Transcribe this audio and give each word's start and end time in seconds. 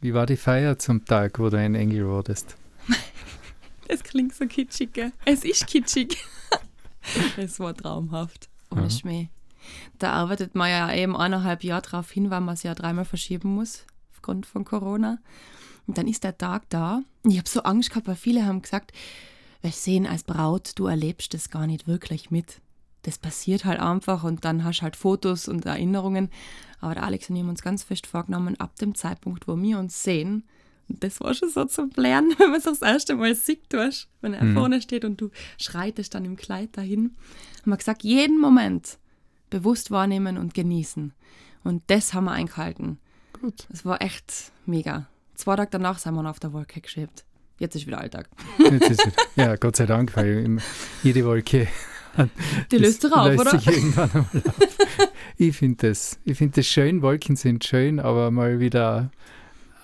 Wie 0.00 0.14
war 0.14 0.26
die 0.26 0.36
Feier 0.36 0.78
zum 0.78 1.04
Tag, 1.04 1.40
wo 1.40 1.50
du 1.50 1.58
ein 1.58 1.74
Engel 1.74 2.06
wurdest? 2.06 2.56
Es 3.88 4.04
klingt 4.04 4.34
so 4.34 4.46
kitschig, 4.46 4.92
gell? 4.92 5.12
Es 5.24 5.44
ist 5.44 5.66
kitschig. 5.66 6.16
es 7.36 7.58
war 7.58 7.74
traumhaft. 7.74 8.48
Ohne 8.70 8.82
Ja. 8.82 8.90
Schmäh. 8.90 9.28
Da 9.98 10.12
arbeitet 10.12 10.54
man 10.54 10.70
ja 10.70 10.92
eben 10.92 11.16
eineinhalb 11.16 11.64
Jahre 11.64 11.82
drauf 11.82 12.10
hin, 12.10 12.30
weil 12.30 12.40
man 12.42 12.54
es 12.54 12.62
ja 12.62 12.74
dreimal 12.74 13.06
verschieben 13.06 13.54
muss, 13.54 13.86
aufgrund 14.12 14.46
von 14.46 14.64
Corona. 14.64 15.18
Und 15.86 15.98
dann 15.98 16.06
ist 16.06 16.22
der 16.22 16.36
Tag 16.38 16.68
da. 16.68 17.02
Und 17.24 17.30
ich 17.30 17.38
habe 17.38 17.48
so 17.48 17.62
Angst 17.62 17.88
gehabt, 17.90 18.06
weil 18.06 18.14
viele 18.14 18.44
haben 18.44 18.62
gesagt, 18.62 18.92
wir 19.62 19.72
sehen 19.72 20.06
als 20.06 20.22
Braut, 20.22 20.72
du 20.76 20.86
erlebst 20.86 21.34
das 21.34 21.50
gar 21.50 21.66
nicht 21.66 21.88
wirklich 21.88 22.30
mit. 22.30 22.60
Das 23.02 23.18
passiert 23.18 23.64
halt 23.64 23.80
einfach 23.80 24.24
und 24.24 24.44
dann 24.44 24.64
hast 24.64 24.80
du 24.80 24.82
halt 24.82 24.96
Fotos 24.96 25.48
und 25.48 25.66
Erinnerungen. 25.66 26.30
Aber 26.80 26.94
der 26.94 27.04
Alex 27.04 27.30
und 27.30 27.36
ich 27.36 27.42
haben 27.42 27.48
uns 27.48 27.62
ganz 27.62 27.82
fest 27.82 28.06
vorgenommen, 28.06 28.58
ab 28.60 28.76
dem 28.76 28.94
Zeitpunkt, 28.94 29.48
wo 29.48 29.56
wir 29.56 29.78
uns 29.78 30.02
sehen, 30.02 30.44
das 30.88 31.20
war 31.20 31.34
schon 31.34 31.50
so 31.50 31.64
zum 31.64 31.90
Lernen, 31.96 32.34
wenn 32.38 32.50
man 32.50 32.58
es 32.58 32.64
das 32.64 32.82
erste 32.82 33.14
Mal 33.14 33.34
sieht, 33.34 33.72
du 33.72 33.78
hast, 33.78 34.08
wenn 34.20 34.34
er 34.34 34.52
vorne 34.54 34.80
steht 34.80 35.04
und 35.04 35.20
du 35.20 35.30
schreitest 35.58 36.14
dann 36.14 36.24
im 36.24 36.36
Kleid 36.36 36.76
dahin, 36.76 37.16
haben 37.62 37.70
wir 37.70 37.76
gesagt, 37.76 38.04
jeden 38.04 38.40
Moment 38.40 38.98
bewusst 39.50 39.90
wahrnehmen 39.90 40.38
und 40.38 40.54
genießen. 40.54 41.12
Und 41.64 41.82
das 41.88 42.14
haben 42.14 42.24
wir 42.24 42.32
eingehalten. 42.32 42.98
Gut. 43.40 43.66
Das 43.70 43.84
war 43.84 44.00
echt 44.02 44.52
mega. 44.66 45.06
Zwei 45.34 45.56
Tage 45.56 45.70
danach 45.70 45.98
sind 45.98 46.14
wir 46.14 46.22
noch 46.22 46.30
auf 46.30 46.40
der 46.40 46.52
Wolke 46.52 46.80
geschwebt. 46.80 47.24
Jetzt 47.58 47.74
ist 47.74 47.86
wieder 47.86 48.00
Alltag. 48.00 48.28
Jetzt 48.58 48.90
ist 48.90 49.06
es, 49.06 49.12
ja, 49.36 49.56
Gott 49.56 49.76
sei 49.76 49.86
Dank, 49.86 50.16
weil 50.16 50.44
immer 50.44 50.62
jede 51.02 51.24
Wolke 51.24 51.68
Die 52.70 52.76
löst 52.78 53.02
sich 53.02 53.12
auf, 53.12 53.38
oder? 53.38 53.50
sich 53.58 53.66
irgendwann 53.66 54.10
einmal 54.10 54.42
auf. 54.46 55.08
Ich 55.36 55.56
finde 55.56 55.88
das, 55.88 56.18
ich 56.24 56.36
find 56.36 56.56
das 56.56 56.66
schön, 56.66 57.00
Wolken 57.02 57.36
sind 57.36 57.64
schön, 57.64 58.00
aber 58.00 58.30
mal 58.30 58.58
wieder 58.60 59.10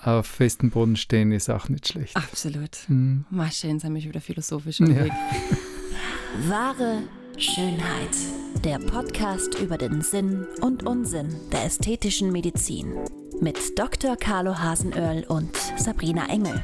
auf 0.03 0.27
festem 0.27 0.69
Boden 0.69 0.95
stehen 0.97 1.31
ist 1.31 1.49
auch 1.49 1.69
nicht 1.69 1.87
schlecht. 1.87 2.15
Absolut. 2.15 2.75
Hm. 2.87 3.25
Mal 3.29 3.51
schön, 3.51 3.79
sind 3.79 3.93
wir 3.93 4.01
schon 4.01 4.09
wieder 4.09 4.21
philosophisch 4.21 4.79
Ja. 4.79 4.85
unterwegs. 4.85 5.15
Wahre 6.47 7.03
Schönheit. 7.37 8.15
Der 8.63 8.79
Podcast 8.79 9.59
über 9.59 9.77
den 9.77 10.01
Sinn 10.01 10.45
und 10.61 10.85
Unsinn 10.85 11.35
der 11.51 11.65
ästhetischen 11.65 12.31
Medizin. 12.31 12.93
Mit 13.41 13.77
Dr. 13.77 14.15
Carlo 14.15 14.57
Hasenöhrl 14.57 15.23
und 15.27 15.55
Sabrina 15.77 16.27
Engel. 16.29 16.61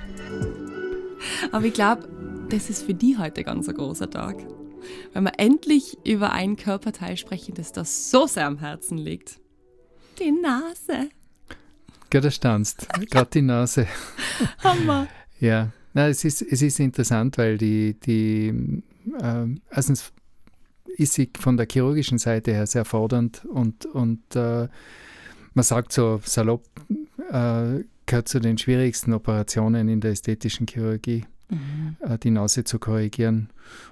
Aber 1.52 1.66
ich 1.66 1.74
glaube, 1.74 2.08
das 2.50 2.70
ist 2.70 2.84
für 2.84 2.94
die 2.94 3.18
heute 3.18 3.44
ganz 3.44 3.68
ein 3.68 3.76
großer 3.76 4.10
Tag. 4.10 4.38
Weil 5.14 5.24
wir 5.24 5.34
endlich 5.38 5.98
über 6.06 6.32
ein 6.32 6.56
Körperteil 6.56 7.18
sprechen, 7.18 7.54
das 7.56 7.72
da 7.72 7.86
so 7.86 8.28
sehr 8.28 8.48
am 8.48 8.60
Herzen 8.60 8.98
liegt. 8.98 9.40
Die 10.20 10.32
Nase. 10.32 11.10
Gell, 12.10 12.22
da 12.22 12.32
standst, 12.32 12.88
gerade 13.10 13.30
die 13.34 13.42
Nase. 13.42 13.88
Hammer. 14.64 15.08
Ja, 15.40 15.72
na, 15.94 16.08
es, 16.08 16.24
ist, 16.24 16.42
es 16.42 16.62
ist 16.62 16.80
interessant, 16.80 17.38
weil 17.38 17.58
die, 17.58 18.00
die 18.00 18.84
ähm, 19.22 19.62
erstens 19.70 20.12
ist 20.98 21.14
sie 21.14 21.30
von 21.40 21.58
der 21.58 21.68
chirurgischen 21.70 22.18
Seite 22.18 22.54
her 22.54 22.68
sehr 22.68 22.86
fordernd 22.86 23.46
und, 23.46 23.86
und 23.86 24.36
äh, 24.36 24.68
man 25.54 25.64
sagt 25.64 25.92
so 25.92 26.22
salopp, 26.24 26.64
äh, 27.32 27.84
gehört 28.06 28.28
zu 28.28 28.40
den 28.40 28.58
schwierigsten 28.58 29.14
Operationen 29.14 29.88
in 29.90 30.02
der 30.02 30.12
ästhetischen 30.12 30.68
Chirurgie, 30.68 31.26
äh, 32.02 32.18
die 32.18 32.32
Nase 32.32 32.64
zu 32.64 32.80
korrigieren. 32.80 33.50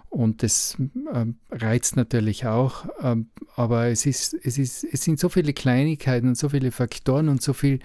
Und 0.09 0.41
das 0.41 0.75
ähm, 1.13 1.35
reizt 1.51 1.95
natürlich 1.95 2.47
auch, 2.47 2.87
ähm, 3.01 3.27
aber 3.55 3.87
es, 3.87 4.05
ist, 4.05 4.33
es, 4.33 4.57
ist, 4.57 4.83
es 4.83 5.03
sind 5.03 5.19
so 5.19 5.29
viele 5.29 5.53
Kleinigkeiten 5.53 6.27
und 6.27 6.37
so 6.37 6.49
viele 6.49 6.71
Faktoren 6.71 7.29
und 7.29 7.41
so 7.41 7.53
viel 7.53 7.79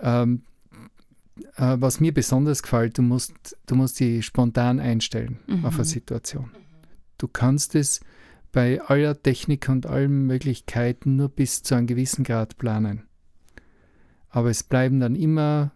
ähm, 0.00 0.42
äh, 1.56 1.76
was 1.78 2.00
mir 2.00 2.12
besonders 2.12 2.62
gefällt, 2.62 2.98
du 2.98 3.02
musst, 3.02 3.56
du 3.66 3.74
musst 3.74 4.00
die 4.00 4.22
spontan 4.22 4.80
einstellen 4.80 5.38
auf 5.62 5.74
eine 5.74 5.84
Situation. 5.84 6.50
Du 7.18 7.28
kannst 7.28 7.74
es 7.74 8.00
bei 8.52 8.80
aller 8.82 9.20
Technik 9.20 9.68
und 9.68 9.86
allen 9.86 10.26
Möglichkeiten 10.26 11.16
nur 11.16 11.28
bis 11.28 11.62
zu 11.62 11.74
einem 11.74 11.86
gewissen 11.86 12.24
Grad 12.24 12.58
planen. 12.58 13.04
Aber 14.28 14.50
es 14.50 14.62
bleiben 14.62 15.00
dann 15.00 15.14
immer 15.14 15.72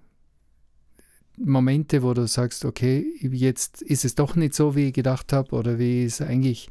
Momente, 1.37 2.03
wo 2.03 2.15
du 2.15 2.27
sagst, 2.27 2.65
okay, 2.65 3.07
jetzt 3.21 3.83
ist 3.83 4.05
es 4.05 4.15
doch 4.15 4.37
nicht 4.37 4.55
so, 4.55 4.75
wie 4.75 4.89
ich 4.89 4.95
gedacht 4.95 5.33
habe 5.33 5.55
oder 5.55 5.79
wie 5.79 6.05
es 6.05 6.21
eigentlich, 6.21 6.69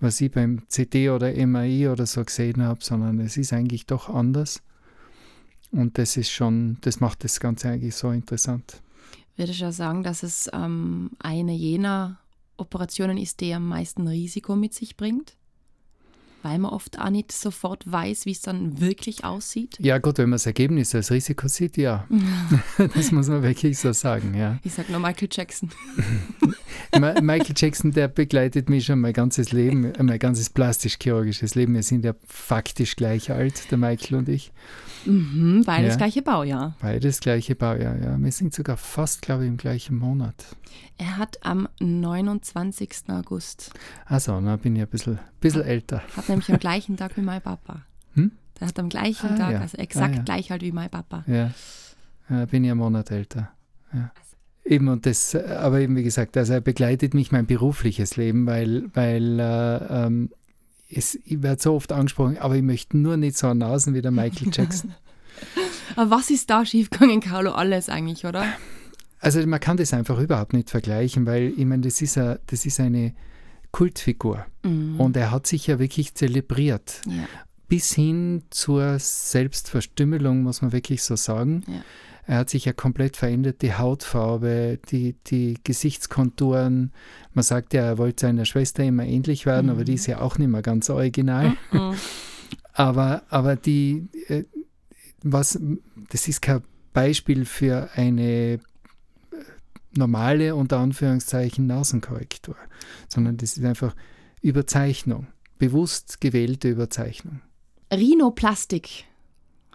was 0.00 0.20
ich 0.20 0.30
beim 0.30 0.62
CT 0.68 1.10
oder 1.10 1.32
MRI 1.46 1.88
oder 1.88 2.06
so 2.06 2.24
gesehen 2.24 2.62
habe, 2.62 2.82
sondern 2.82 3.20
es 3.20 3.36
ist 3.36 3.52
eigentlich 3.52 3.86
doch 3.86 4.08
anders. 4.08 4.62
Und 5.72 5.98
das 5.98 6.16
ist 6.16 6.30
schon, 6.30 6.78
das 6.82 7.00
macht 7.00 7.24
das 7.24 7.40
Ganze 7.40 7.70
eigentlich 7.70 7.96
so 7.96 8.10
interessant. 8.10 8.80
Würde 9.36 9.50
ich 9.50 9.58
ja 9.58 9.72
sagen, 9.72 10.04
dass 10.04 10.22
es 10.22 10.48
ähm, 10.52 11.10
eine 11.18 11.52
jener 11.52 12.18
Operationen 12.56 13.18
ist, 13.18 13.40
die 13.40 13.52
am 13.52 13.66
meisten 13.66 14.06
Risiko 14.06 14.54
mit 14.54 14.74
sich 14.74 14.96
bringt. 14.96 15.36
Weil 16.44 16.58
man 16.58 16.72
oft 16.72 16.98
auch 16.98 17.08
nicht 17.08 17.32
sofort 17.32 17.90
weiß, 17.90 18.26
wie 18.26 18.32
es 18.32 18.42
dann 18.42 18.78
wirklich 18.78 19.24
aussieht. 19.24 19.78
Ja, 19.80 19.96
gut, 19.96 20.18
wenn 20.18 20.28
man 20.28 20.34
das 20.34 20.44
Ergebnis 20.44 20.94
als 20.94 21.10
Risiko 21.10 21.48
sieht, 21.48 21.78
ja. 21.78 22.06
das 22.94 23.12
muss 23.12 23.28
man 23.28 23.42
wirklich 23.42 23.78
so 23.78 23.94
sagen, 23.94 24.34
ja. 24.34 24.58
Ich 24.62 24.74
sag 24.74 24.90
nur 24.90 25.00
Michael 25.00 25.28
Jackson. 25.32 25.70
Michael 27.22 27.54
Jackson, 27.56 27.92
der 27.92 28.08
begleitet 28.08 28.68
mich 28.68 28.84
schon 28.84 29.00
mein 29.00 29.14
ganzes 29.14 29.52
Leben, 29.52 29.90
mein 29.98 30.18
ganzes 30.18 30.50
plastisch-chirurgisches 30.50 31.54
Leben. 31.54 31.72
Wir 31.72 31.82
sind 31.82 32.04
ja 32.04 32.12
faktisch 32.26 32.94
gleich 32.94 33.30
alt, 33.30 33.70
der 33.70 33.78
Michael 33.78 34.18
und 34.18 34.28
ich. 34.28 34.52
Mhm, 35.06 35.62
beide 35.66 35.84
das 35.86 35.94
Ja. 35.94 35.98
gleiche 35.98 36.22
Baujahr. 36.22 36.76
Beides 36.80 37.20
gleiche 37.20 37.54
Baujahr, 37.54 37.96
ja. 37.96 38.16
Wir 38.18 38.32
sind 38.32 38.54
sogar 38.54 38.76
fast, 38.76 39.22
glaube 39.22 39.44
ich, 39.44 39.48
im 39.48 39.56
gleichen 39.56 39.96
Monat. 39.96 40.34
Er 40.98 41.16
hat 41.18 41.38
am 41.44 41.68
29. 41.80 42.90
August, 43.08 43.70
Also, 44.06 44.40
na 44.40 44.56
bin 44.56 44.76
ich 44.76 44.82
ein 44.82 44.88
bisschen, 44.88 45.18
bisschen 45.40 45.62
älter. 45.62 46.02
hat 46.16 46.28
nämlich 46.28 46.50
am 46.50 46.58
gleichen 46.60 46.96
Tag 46.96 47.16
wie 47.16 47.22
mein 47.22 47.40
Papa. 47.42 47.82
Hm? 48.14 48.32
Der 48.60 48.68
hat 48.68 48.78
am 48.78 48.88
gleichen 48.88 49.30
Ah, 49.30 49.36
Tag, 49.36 49.52
ja. 49.52 49.60
also 49.60 49.76
exakt 49.78 50.14
Ah, 50.14 50.16
ja. 50.18 50.22
gleich 50.22 50.52
alt 50.52 50.62
wie 50.62 50.72
mein 50.72 50.90
Papa. 50.90 51.24
Ja, 51.26 51.50
ja 52.30 52.44
bin 52.46 52.64
ich 52.64 52.70
einen 52.70 52.80
Monat 52.80 53.10
älter. 53.10 53.50
Ja. 53.92 54.10
Eben 54.64 54.88
und 54.88 55.04
das, 55.04 55.34
aber 55.34 55.80
eben 55.80 55.94
wie 55.96 56.02
gesagt, 56.04 56.36
also 56.38 56.54
er 56.54 56.60
begleitet 56.60 57.12
mich 57.12 57.30
mein 57.32 57.44
berufliches 57.46 58.16
Leben, 58.16 58.46
weil, 58.46 58.84
weil 58.94 59.38
äh, 59.38 60.06
ähm, 60.06 60.30
es, 60.90 61.14
ich 61.24 61.42
werde 61.42 61.60
so 61.62 61.74
oft 61.74 61.92
angesprochen, 61.92 62.38
aber 62.38 62.56
ich 62.56 62.62
möchte 62.62 62.96
nur 62.96 63.16
nicht 63.16 63.36
so 63.36 63.52
Nasen 63.54 63.94
wie 63.94 64.02
der 64.02 64.10
Michael 64.10 64.50
Jackson. 64.52 64.94
Aber 65.96 66.10
was 66.10 66.30
ist 66.30 66.48
da 66.50 66.64
schiefgegangen, 66.64 67.20
Carlo? 67.20 67.52
Alles 67.52 67.88
eigentlich, 67.88 68.24
oder? 68.24 68.44
Also 69.20 69.44
man 69.46 69.58
kann 69.60 69.76
das 69.76 69.92
einfach 69.92 70.18
überhaupt 70.18 70.52
nicht 70.52 70.70
vergleichen, 70.70 71.26
weil 71.26 71.52
ich 71.56 71.64
meine, 71.64 71.82
das 71.82 72.00
ist, 72.02 72.16
a, 72.18 72.38
das 72.46 72.66
ist 72.66 72.78
eine 72.80 73.14
Kultfigur 73.72 74.46
Mhm. 74.62 75.00
und 75.00 75.16
er 75.16 75.30
hat 75.30 75.46
sich 75.46 75.66
ja 75.66 75.78
wirklich 75.78 76.14
zelebriert. 76.14 77.00
Ja. 77.06 77.26
bis 77.68 77.92
hin 77.94 78.42
zur 78.50 78.98
Selbstverstümmelung, 78.98 80.42
muss 80.42 80.62
man 80.62 80.72
wirklich 80.72 81.02
so 81.02 81.16
sagen. 81.16 81.64
Ja. 81.66 81.82
Er 82.26 82.38
hat 82.38 82.50
sich 82.50 82.64
ja 82.64 82.72
komplett 82.72 83.16
verändert, 83.16 83.60
die 83.60 83.74
Hautfarbe, 83.74 84.78
die, 84.90 85.14
die 85.26 85.58
Gesichtskonturen. 85.62 86.92
Man 87.34 87.42
sagt 87.42 87.74
ja, 87.74 87.82
er 87.82 87.98
wollte 87.98 88.26
seiner 88.26 88.46
Schwester 88.46 88.82
immer 88.82 89.04
ähnlich 89.04 89.44
werden, 89.44 89.68
aber 89.68 89.84
die 89.84 89.94
ist 89.94 90.06
ja 90.06 90.20
auch 90.20 90.38
nicht 90.38 90.48
mehr 90.48 90.62
ganz 90.62 90.88
original. 90.88 91.56
Mhm. 91.70 91.94
Aber, 92.72 93.22
aber 93.28 93.56
die, 93.56 94.08
äh, 94.28 94.44
was, 95.22 95.58
das 96.10 96.28
ist 96.28 96.42
kein 96.42 96.62
Beispiel 96.92 97.44
für 97.44 97.90
eine 97.94 98.54
äh, 98.54 98.58
normale, 99.92 100.54
unter 100.56 100.78
Anführungszeichen, 100.78 101.66
Nasenkorrektur, 101.66 102.56
sondern 103.08 103.36
das 103.36 103.56
ist 103.56 103.64
einfach 103.64 103.94
Überzeichnung, 104.40 105.28
bewusst 105.58 106.20
gewählte 106.20 106.68
Überzeichnung. 106.68 107.42
Rhinoplastik, 107.92 109.04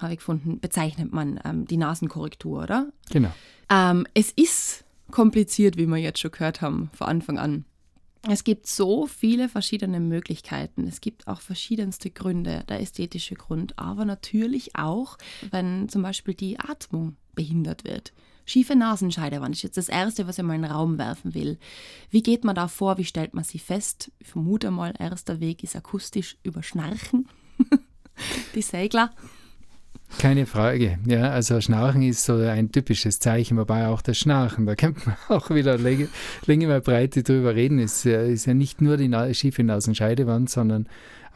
habe 0.01 0.13
ich 0.13 0.19
gefunden, 0.19 0.59
bezeichnet 0.59 1.11
man 1.11 1.39
ähm, 1.45 1.65
die 1.65 1.77
Nasenkorrektur, 1.77 2.63
oder? 2.63 2.91
Genau. 3.11 3.31
Ähm, 3.69 4.07
es 4.13 4.31
ist 4.31 4.83
kompliziert, 5.11 5.77
wie 5.77 5.87
wir 5.87 5.97
jetzt 5.97 6.19
schon 6.19 6.31
gehört 6.31 6.61
haben, 6.61 6.89
von 6.93 7.07
Anfang 7.07 7.37
an. 7.37 7.65
Es 8.27 8.43
gibt 8.43 8.67
so 8.67 9.07
viele 9.07 9.47
verschiedene 9.47 9.99
Möglichkeiten. 9.99 10.87
Es 10.87 10.99
gibt 10.99 11.27
auch 11.27 11.39
verschiedenste 11.39 12.09
Gründe, 12.09 12.65
der 12.67 12.81
ästhetische 12.81 13.35
Grund, 13.35 13.79
aber 13.79 14.03
natürlich 14.03 14.75
auch, 14.75 15.17
wenn 15.51 15.87
zum 15.87 16.01
Beispiel 16.01 16.33
die 16.33 16.59
Atmung 16.59 17.15
behindert 17.33 17.85
wird. 17.85 18.11
Schiefe 18.45 18.75
Nasenscheidewand 18.75 19.55
ist 19.55 19.61
jetzt 19.61 19.77
das 19.77 19.89
Erste, 19.89 20.27
was 20.27 20.37
ich 20.37 20.43
mal 20.43 20.55
in 20.55 20.63
den 20.63 20.71
Raum 20.71 20.97
werfen 20.97 21.33
will. 21.33 21.59
Wie 22.09 22.23
geht 22.23 22.43
man 22.43 22.55
da 22.55 22.67
vor? 22.67 22.97
Wie 22.97 23.05
stellt 23.05 23.33
man 23.33 23.43
sie 23.43 23.59
fest? 23.59 24.11
Ich 24.19 24.27
vermute 24.27 24.71
mal, 24.71 24.93
erster 24.97 25.39
Weg 25.39 25.63
ist 25.63 25.75
akustisch 25.75 26.35
über 26.43 26.63
Schnarchen. 26.63 27.29
die 28.55 28.61
Segler. 28.61 29.11
Keine 30.17 30.45
Frage. 30.45 30.97
Ja, 31.05 31.29
also 31.29 31.61
Schnarchen 31.61 32.01
ist 32.01 32.25
so 32.25 32.35
ein 32.35 32.71
typisches 32.71 33.19
Zeichen, 33.19 33.57
wobei 33.57 33.87
auch 33.87 34.01
das 34.01 34.17
Schnarchen, 34.17 34.65
da 34.65 34.75
könnte 34.75 35.01
man 35.05 35.15
auch 35.37 35.49
wieder 35.49 35.77
Länge, 35.77 36.07
Länge 36.45 36.67
mal 36.67 36.81
Breite 36.81 37.23
drüber 37.23 37.55
reden. 37.55 37.79
Es 37.79 37.97
ist 37.97 38.03
ja, 38.05 38.21
ist 38.21 38.45
ja 38.45 38.53
nicht 38.53 38.81
nur 38.81 38.97
die 38.97 39.09
schiefe 39.33 39.63
Nasenscheidewand, 39.63 40.49
sondern 40.49 40.87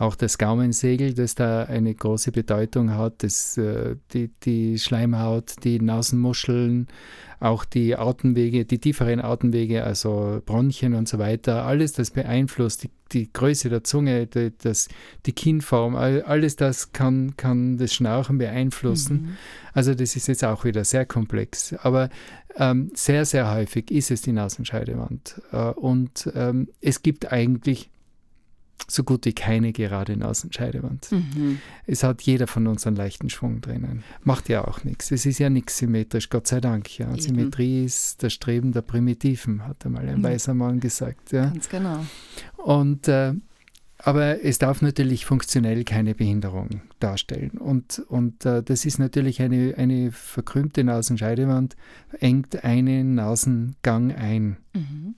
auch 0.03 0.15
das 0.15 0.38
Gaumensegel, 0.38 1.13
das 1.13 1.35
da 1.35 1.63
eine 1.63 1.94
große 1.94 2.31
Bedeutung 2.31 2.91
hat, 2.91 3.23
das, 3.23 3.57
äh, 3.57 3.95
die, 4.13 4.29
die 4.44 4.77
Schleimhaut, 4.77 5.55
die 5.63 5.79
Nasenmuscheln, 5.79 6.88
auch 7.39 7.63
die 7.65 7.95
Atemwege, 7.95 8.65
die 8.65 8.79
tieferen 8.79 9.21
Atemwege, 9.21 9.83
also 9.83 10.41
Bronchien 10.45 10.94
und 10.94 11.07
so 11.07 11.19
weiter, 11.19 11.65
alles 11.65 11.94
das 11.94 12.11
beeinflusst, 12.11 12.83
die, 12.83 12.89
die 13.13 13.31
Größe 13.31 13.69
der 13.69 13.83
Zunge, 13.83 14.27
die, 14.27 14.51
das, 14.57 14.89
die 15.25 15.31
Kinnform, 15.31 15.95
alles 15.95 16.57
das 16.57 16.91
kann, 16.91 17.38
kann 17.38 17.77
das 17.77 17.94
Schnauchen 17.94 18.38
beeinflussen. 18.38 19.21
Mhm. 19.21 19.38
Also 19.73 19.95
das 19.95 20.15
ist 20.15 20.27
jetzt 20.27 20.44
auch 20.44 20.65
wieder 20.65 20.83
sehr 20.83 21.06
komplex. 21.06 21.73
Aber 21.81 22.09
ähm, 22.57 22.91
sehr, 22.94 23.25
sehr 23.25 23.53
häufig 23.53 23.89
ist 23.89 24.11
es 24.11 24.21
die 24.21 24.33
Nasenscheidewand. 24.33 25.41
Äh, 25.51 25.71
und 25.71 26.29
ähm, 26.35 26.67
es 26.81 27.03
gibt 27.03 27.31
eigentlich 27.31 27.89
so 28.88 29.03
gut 29.03 29.25
wie 29.25 29.33
keine 29.33 29.71
gerade 29.71 30.18
Nasenscheidewand. 30.18 31.12
Mhm. 31.12 31.59
Es 31.85 32.03
hat 32.03 32.21
jeder 32.21 32.47
von 32.47 32.68
uns 32.68 32.85
einen 32.85 32.95
leichten 32.95 33.30
Schwung 33.30 33.62
drinnen. 33.62 34.03
Macht 34.24 34.50
ja 34.50 34.68
auch 34.68 34.83
nichts. 34.83 35.12
Es 35.12 35.25
ist 35.25 35.39
ja 35.39 35.50
nichts 35.50 35.77
symmetrisch, 35.77 36.30
Gott 36.30 36.47
sei 36.47 36.59
Dank. 36.59 36.97
Ja. 36.97 37.15
Symmetrie 37.18 37.85
ist 37.85 38.24
das 38.24 38.33
Streben 38.33 38.71
der 38.71 38.81
Primitiven, 38.81 39.65
hat 39.65 39.85
einmal 39.85 40.07
ein 40.07 40.19
mhm. 40.19 40.24
weiser 40.24 40.53
Mann 40.53 40.80
gesagt. 40.80 41.31
Ja. 41.31 41.47
Ganz 41.47 41.69
genau. 41.69 42.06
Und 42.57 43.07
äh, 43.07 43.33
aber 44.06 44.44
es 44.44 44.57
darf 44.57 44.81
natürlich 44.81 45.25
funktionell 45.25 45.85
keine 45.85 46.13
Behinderung 46.13 46.81
darstellen. 47.00 47.51
Und, 47.51 48.00
und 48.09 48.45
äh, 48.45 48.62
das 48.62 48.83
ist 48.83 49.00
natürlich 49.00 49.41
eine, 49.41 49.75
eine 49.77 50.12
verkrümmte 50.12 50.83
Nasenscheidewand, 50.83 51.77
engt 52.19 52.65
einen 52.65 53.15
Nasengang 53.15 54.12
ein. 54.12 54.57
Mhm. 54.74 55.15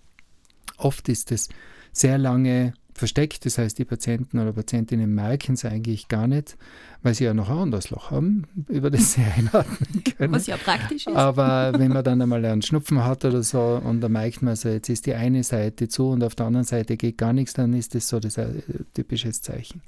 Oft 0.77 1.09
ist 1.09 1.31
es 1.31 1.50
sehr 1.94 2.19
lange 2.19 2.73
versteckt. 2.95 3.45
Das 3.45 3.57
heißt, 3.57 3.77
die 3.77 3.86
Patienten 3.86 4.39
oder 4.39 4.53
Patientinnen 4.53 5.13
merken 5.13 5.53
es 5.53 5.65
eigentlich 5.65 6.07
gar 6.07 6.27
nicht, 6.27 6.57
weil 7.03 7.13
sie 7.13 7.25
ja 7.25 7.33
noch 7.33 7.50
ein 7.50 7.57
anderes 7.57 7.89
Loch 7.89 8.09
haben, 8.09 8.47
über 8.69 8.89
das 8.89 9.13
sie 9.13 9.21
einatmen 9.38 10.03
können. 10.18 10.33
Was 10.33 10.47
ja 10.47 10.57
praktisch 10.57 11.06
ist. 11.06 11.15
Aber 11.15 11.74
wenn 11.77 11.92
man 11.92 12.03
dann 12.03 12.21
einmal 12.21 12.44
einen 12.45 12.62
Schnupfen 12.62 13.03
hat 13.03 13.25
oder 13.25 13.44
so 13.44 13.81
und 13.83 14.01
dann 14.01 14.13
merkt 14.13 14.42
man 14.42 14.56
so, 14.56 14.69
jetzt 14.69 14.89
ist 14.89 15.06
die 15.06 15.13
eine 15.13 15.44
Seite 15.44 15.89
zu 15.89 16.09
und 16.09 16.24
auf 16.24 16.36
der 16.36 16.45
anderen 16.45 16.65
Seite 16.65 16.95
geht 16.95 17.18
gar 17.18 17.33
nichts, 17.33 17.53
dann 17.53 17.74
ist 17.74 17.94
das 17.95 18.07
so 18.07 18.19
das 18.19 18.39
ein 18.39 18.59
äh, 18.59 18.83
typisches 18.94 19.41
Zeichen. 19.41 19.81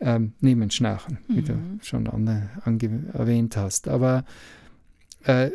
Ähm, 0.00 0.34
neben 0.40 0.70
Schnarchen, 0.70 1.18
mhm. 1.26 1.36
wie 1.36 1.42
du 1.42 1.52
mhm. 1.54 1.80
schon 1.82 2.06
erwähnt 3.14 3.56
hast. 3.56 3.88
Aber 3.88 4.24
äh, 5.24 5.50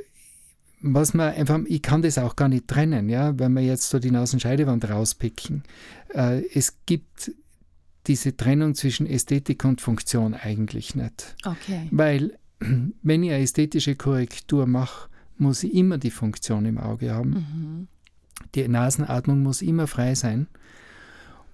was 0.83 1.13
man 1.13 1.33
einfach, 1.33 1.59
ich 1.65 1.81
kann 1.81 2.01
das 2.01 2.17
auch 2.17 2.35
gar 2.35 2.49
nicht 2.49 2.67
trennen, 2.67 3.07
ja, 3.07 3.39
wenn 3.39 3.53
wir 3.53 3.63
jetzt 3.63 3.89
so 3.89 3.99
die 3.99 4.11
Nasenscheidewand 4.11 4.89
rauspicken. 4.89 5.63
Äh, 6.13 6.43
es 6.53 6.77
gibt 6.85 7.31
diese 8.07 8.35
Trennung 8.35 8.75
zwischen 8.75 9.07
Ästhetik 9.07 9.63
und 9.63 9.79
Funktion 9.79 10.33
eigentlich 10.33 10.93
nicht. 10.93 11.35
Okay. 11.45 11.87
Weil, 11.91 12.37
wenn 12.59 13.23
ich 13.23 13.31
eine 13.31 13.41
ästhetische 13.41 13.95
Korrektur 13.95 14.67
mache, 14.67 15.09
muss 15.37 15.63
ich 15.63 15.73
immer 15.73 15.97
die 15.97 16.11
Funktion 16.11 16.65
im 16.65 16.77
Auge 16.77 17.13
haben. 17.13 17.29
Mhm. 17.29 17.87
Die 18.53 18.67
Nasenatmung 18.67 19.41
muss 19.41 19.61
immer 19.61 19.87
frei 19.87 20.15
sein. 20.15 20.47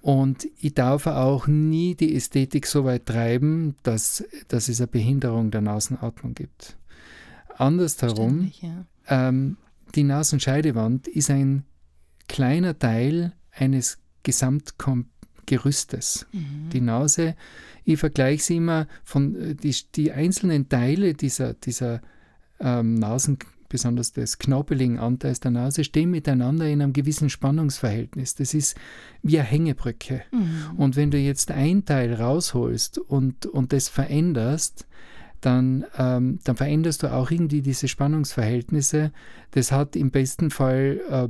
Und 0.01 0.47
ich 0.59 0.73
darf 0.73 1.05
auch 1.05 1.45
nie 1.45 1.93
die 1.93 2.15
Ästhetik 2.15 2.65
so 2.65 2.83
weit 2.83 3.05
treiben, 3.05 3.75
dass, 3.83 4.23
dass 4.47 4.69
es 4.69 4.79
eine 4.79 4.87
Behinderung 4.87 5.51
der 5.51 5.61
Nasenatmung 5.61 6.33
gibt. 6.33 6.77
Andersherum, 7.57 8.51
ja. 8.61 8.85
Ähm, 9.09 9.57
die 9.95 10.03
Nasenscheidewand 10.03 11.07
ist 11.07 11.29
ein 11.29 11.63
kleiner 12.27 12.77
Teil 12.77 13.33
eines 13.51 13.97
Gesamtgerüstes. 14.23 16.27
Mhm. 16.31 16.69
Die 16.71 16.81
Nase, 16.81 17.35
ich 17.83 18.00
vergleiche 18.00 18.44
sie 18.44 18.57
immer 18.57 18.88
von 19.03 19.35
äh, 19.35 19.56
die, 19.56 19.75
die 19.95 20.11
einzelnen 20.11 20.69
Teile 20.69 21.13
dieser, 21.13 21.53
dieser 21.53 22.01
ähm, 22.59 22.95
Nasen, 22.95 23.39
besonders 23.67 24.13
des 24.13 24.39
knorpeligen 24.39 25.00
Anteils 25.00 25.39
der 25.39 25.51
Nase, 25.51 25.83
stehen 25.83 26.09
miteinander 26.09 26.67
in 26.67 26.81
einem 26.81 26.94
gewissen 26.94 27.29
Spannungsverhältnis. 27.29 28.35
Das 28.35 28.55
ist 28.55 28.75
wie 29.21 29.39
eine 29.39 29.47
Hängebrücke. 29.47 30.23
Mhm. 30.31 30.77
Und 30.77 30.95
wenn 30.95 31.12
du 31.12 31.19
jetzt 31.19 31.51
ein 31.51 31.85
Teil 31.85 32.15
rausholst 32.15 32.97
und, 32.97 33.45
und 33.45 33.71
das 33.71 33.88
veränderst, 33.88 34.88
dann, 35.41 35.86
ähm, 35.97 36.39
dann 36.44 36.56
veränderst 36.56 37.03
du 37.03 37.13
auch 37.13 37.31
irgendwie 37.31 37.62
diese 37.62 37.88
Spannungsverhältnisse. 37.88 39.12
Das 39.51 39.71
hat 39.71 39.95
im 39.95 40.12
besten 40.12 40.51
Fall 40.51 41.00
äh, 41.09 41.27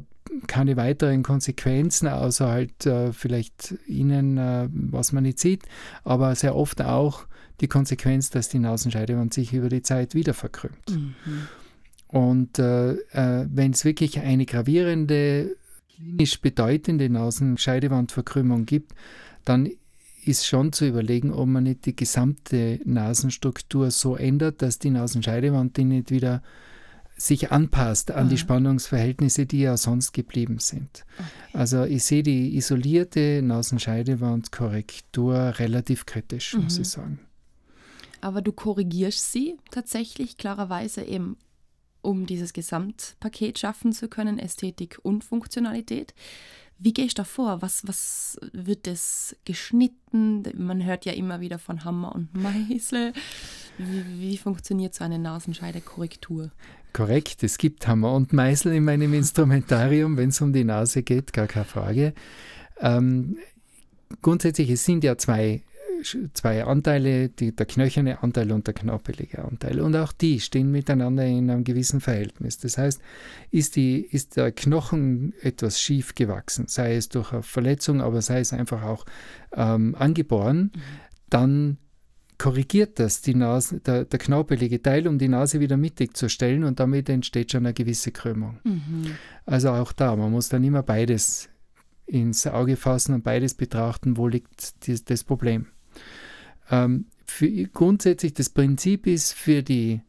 keine 0.47 0.77
weiteren 0.77 1.23
Konsequenzen, 1.23 2.07
außer 2.07 2.47
halt 2.47 2.85
äh, 2.85 3.11
vielleicht 3.13 3.75
innen, 3.87 4.37
äh, 4.37 4.67
was 4.71 5.11
man 5.11 5.23
nicht 5.23 5.39
sieht, 5.39 5.63
aber 6.03 6.35
sehr 6.35 6.55
oft 6.55 6.81
auch 6.81 7.25
die 7.61 7.67
Konsequenz, 7.67 8.29
dass 8.29 8.49
die 8.49 8.59
Nasenscheidewand 8.59 9.33
sich 9.33 9.53
über 9.53 9.69
die 9.69 9.81
Zeit 9.81 10.15
wieder 10.15 10.33
verkrümmt. 10.33 10.89
Mhm. 10.91 11.15
Und 12.07 12.57
äh, 12.57 12.93
äh, 12.93 13.47
wenn 13.49 13.71
es 13.71 13.85
wirklich 13.85 14.19
eine 14.19 14.45
gravierende, 14.45 15.55
klinisch 15.95 16.41
bedeutende 16.41 17.09
Nasenscheidewandverkrümmung 17.09 18.65
gibt, 18.65 18.93
dann 19.45 19.69
ist 20.25 20.45
schon 20.45 20.73
zu 20.73 20.87
überlegen, 20.87 21.31
ob 21.31 21.47
man 21.47 21.63
nicht 21.63 21.85
die 21.85 21.95
gesamte 21.95 22.79
Nasenstruktur 22.85 23.91
so 23.91 24.15
ändert, 24.15 24.61
dass 24.61 24.79
die 24.79 24.89
Nasenscheidewand 24.89 25.77
die 25.77 25.85
nicht 25.85 26.11
wieder 26.11 26.41
sich 27.21 27.51
anpasst 27.51 28.11
an 28.11 28.25
Aha. 28.25 28.29
die 28.29 28.37
Spannungsverhältnisse, 28.37 29.45
die 29.45 29.61
ja 29.61 29.77
sonst 29.77 30.13
geblieben 30.13 30.59
sind. 30.59 31.05
Okay. 31.17 31.27
Also 31.53 31.83
ich 31.83 32.03
sehe 32.03 32.23
die 32.23 32.55
isolierte 32.55 33.41
Nasenscheidewandkorrektur 33.43 35.59
relativ 35.59 36.05
kritisch, 36.05 36.53
mhm. 36.53 36.63
muss 36.63 36.79
ich 36.79 36.87
sagen. 36.87 37.19
Aber 38.21 38.41
du 38.41 38.51
korrigierst 38.51 39.31
sie 39.31 39.57
tatsächlich 39.71 40.37
klarerweise 40.37 41.03
eben, 41.03 41.37
um 42.01 42.25
dieses 42.25 42.53
Gesamtpaket 42.53 43.59
schaffen 43.59 43.91
zu 43.91 44.07
können, 44.07 44.39
Ästhetik 44.39 44.99
und 45.03 45.23
Funktionalität. 45.23 46.13
Wie 46.81 46.93
gehst 46.93 47.17
du 47.17 47.21
da 47.21 47.23
vor? 47.25 47.61
Was, 47.61 47.85
was 47.85 48.39
wird 48.53 48.87
das 48.87 49.35
geschnitten? 49.43 50.43
Man 50.57 50.85
hört 50.85 51.05
ja 51.05 51.11
immer 51.11 51.41
wieder 51.41 51.59
von 51.59 51.83
Hammer 51.83 52.15
und 52.15 52.33
Meißel. 52.33 53.13
Wie, 53.77 54.21
wie 54.21 54.37
funktioniert 54.37 54.95
so 54.95 55.03
eine 55.03 55.19
Nasenscheidekorrektur? 55.19 56.51
Korrekt, 56.93 57.43
es 57.43 57.57
gibt 57.57 57.85
Hammer 57.85 58.13
und 58.13 58.33
Meißel 58.33 58.73
in 58.73 58.85
meinem 58.85 59.13
Instrumentarium, 59.13 60.17
wenn 60.17 60.29
es 60.29 60.41
um 60.41 60.53
die 60.53 60.63
Nase 60.63 61.03
geht, 61.03 61.33
gar 61.33 61.47
keine 61.47 61.65
Frage. 61.65 62.13
Ähm, 62.79 63.37
grundsätzlich, 64.21 64.69
es 64.69 64.85
sind 64.85 65.03
ja 65.03 65.17
zwei 65.17 65.61
zwei 66.33 66.63
Anteile, 66.63 67.29
die, 67.29 67.55
der 67.55 67.65
knöcherne 67.65 68.23
Anteil 68.23 68.51
und 68.51 68.67
der 68.67 68.73
knorpelige 68.73 69.43
Anteil. 69.43 69.79
Und 69.79 69.95
auch 69.95 70.11
die 70.11 70.39
stehen 70.39 70.71
miteinander 70.71 71.25
in 71.25 71.49
einem 71.49 71.63
gewissen 71.63 72.01
Verhältnis. 72.01 72.57
Das 72.57 72.77
heißt, 72.77 73.01
ist, 73.51 73.75
die, 73.75 74.01
ist 74.01 74.37
der 74.37 74.51
Knochen 74.51 75.33
etwas 75.41 75.79
schief 75.79 76.15
gewachsen, 76.15 76.67
sei 76.67 76.95
es 76.95 77.09
durch 77.09 77.31
eine 77.33 77.43
Verletzung, 77.43 78.01
aber 78.01 78.21
sei 78.21 78.39
es 78.39 78.53
einfach 78.53 78.83
auch 78.83 79.05
ähm, 79.53 79.95
angeboren, 79.95 80.71
mhm. 80.73 80.79
dann 81.29 81.77
korrigiert 82.37 82.99
das 82.99 83.21
die 83.21 83.35
Nase, 83.35 83.81
der, 83.81 84.05
der 84.05 84.17
knorpelige 84.17 84.81
Teil, 84.81 85.07
um 85.07 85.19
die 85.19 85.27
Nase 85.27 85.59
wieder 85.59 85.77
mittig 85.77 86.15
zu 86.15 86.29
stellen 86.29 86.63
und 86.63 86.79
damit 86.79 87.09
entsteht 87.09 87.51
schon 87.51 87.65
eine 87.65 87.73
gewisse 87.73 88.11
Krümmung. 88.11 88.59
Mhm. 88.63 89.11
Also 89.45 89.71
auch 89.71 89.91
da, 89.91 90.15
man 90.15 90.31
muss 90.31 90.49
dann 90.49 90.63
immer 90.63 90.81
beides 90.81 91.49
ins 92.05 92.47
Auge 92.47 92.75
fassen 92.75 93.13
und 93.13 93.23
beides 93.23 93.53
betrachten, 93.53 94.17
wo 94.17 94.27
liegt 94.27 94.87
die, 94.87 95.03
das 95.03 95.23
Problem. 95.23 95.67
Ähm, 96.69 97.05
für, 97.25 97.49
grundsätzlich 97.67 98.33
das 98.33 98.49
Prinzip 98.49 99.07
ist 99.07 99.33
für 99.33 99.63
die 99.63 100.01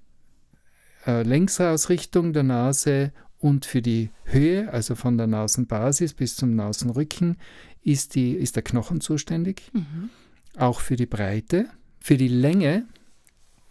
äh, 1.07 1.23
Längsausrichtung 1.23 2.33
der 2.33 2.43
Nase 2.43 3.13
und 3.39 3.65
für 3.65 3.83
die 3.83 4.11
Höhe, 4.25 4.71
also 4.73 4.95
von 4.95 5.17
der 5.17 5.27
Nasenbasis 5.27 6.15
bis 6.15 6.37
zum 6.37 6.55
Nasenrücken, 6.55 7.37
ist, 7.83 8.15
die, 8.15 8.33
ist 8.33 8.57
der 8.57 8.63
Knochen 8.63 9.01
zuständig. 9.01 9.71
Mhm. 9.73 10.11
Auch 10.57 10.81
für 10.81 10.97
die 10.97 11.07
Breite, 11.07 11.67
für 12.01 12.17
die 12.17 12.29
Länge 12.29 12.87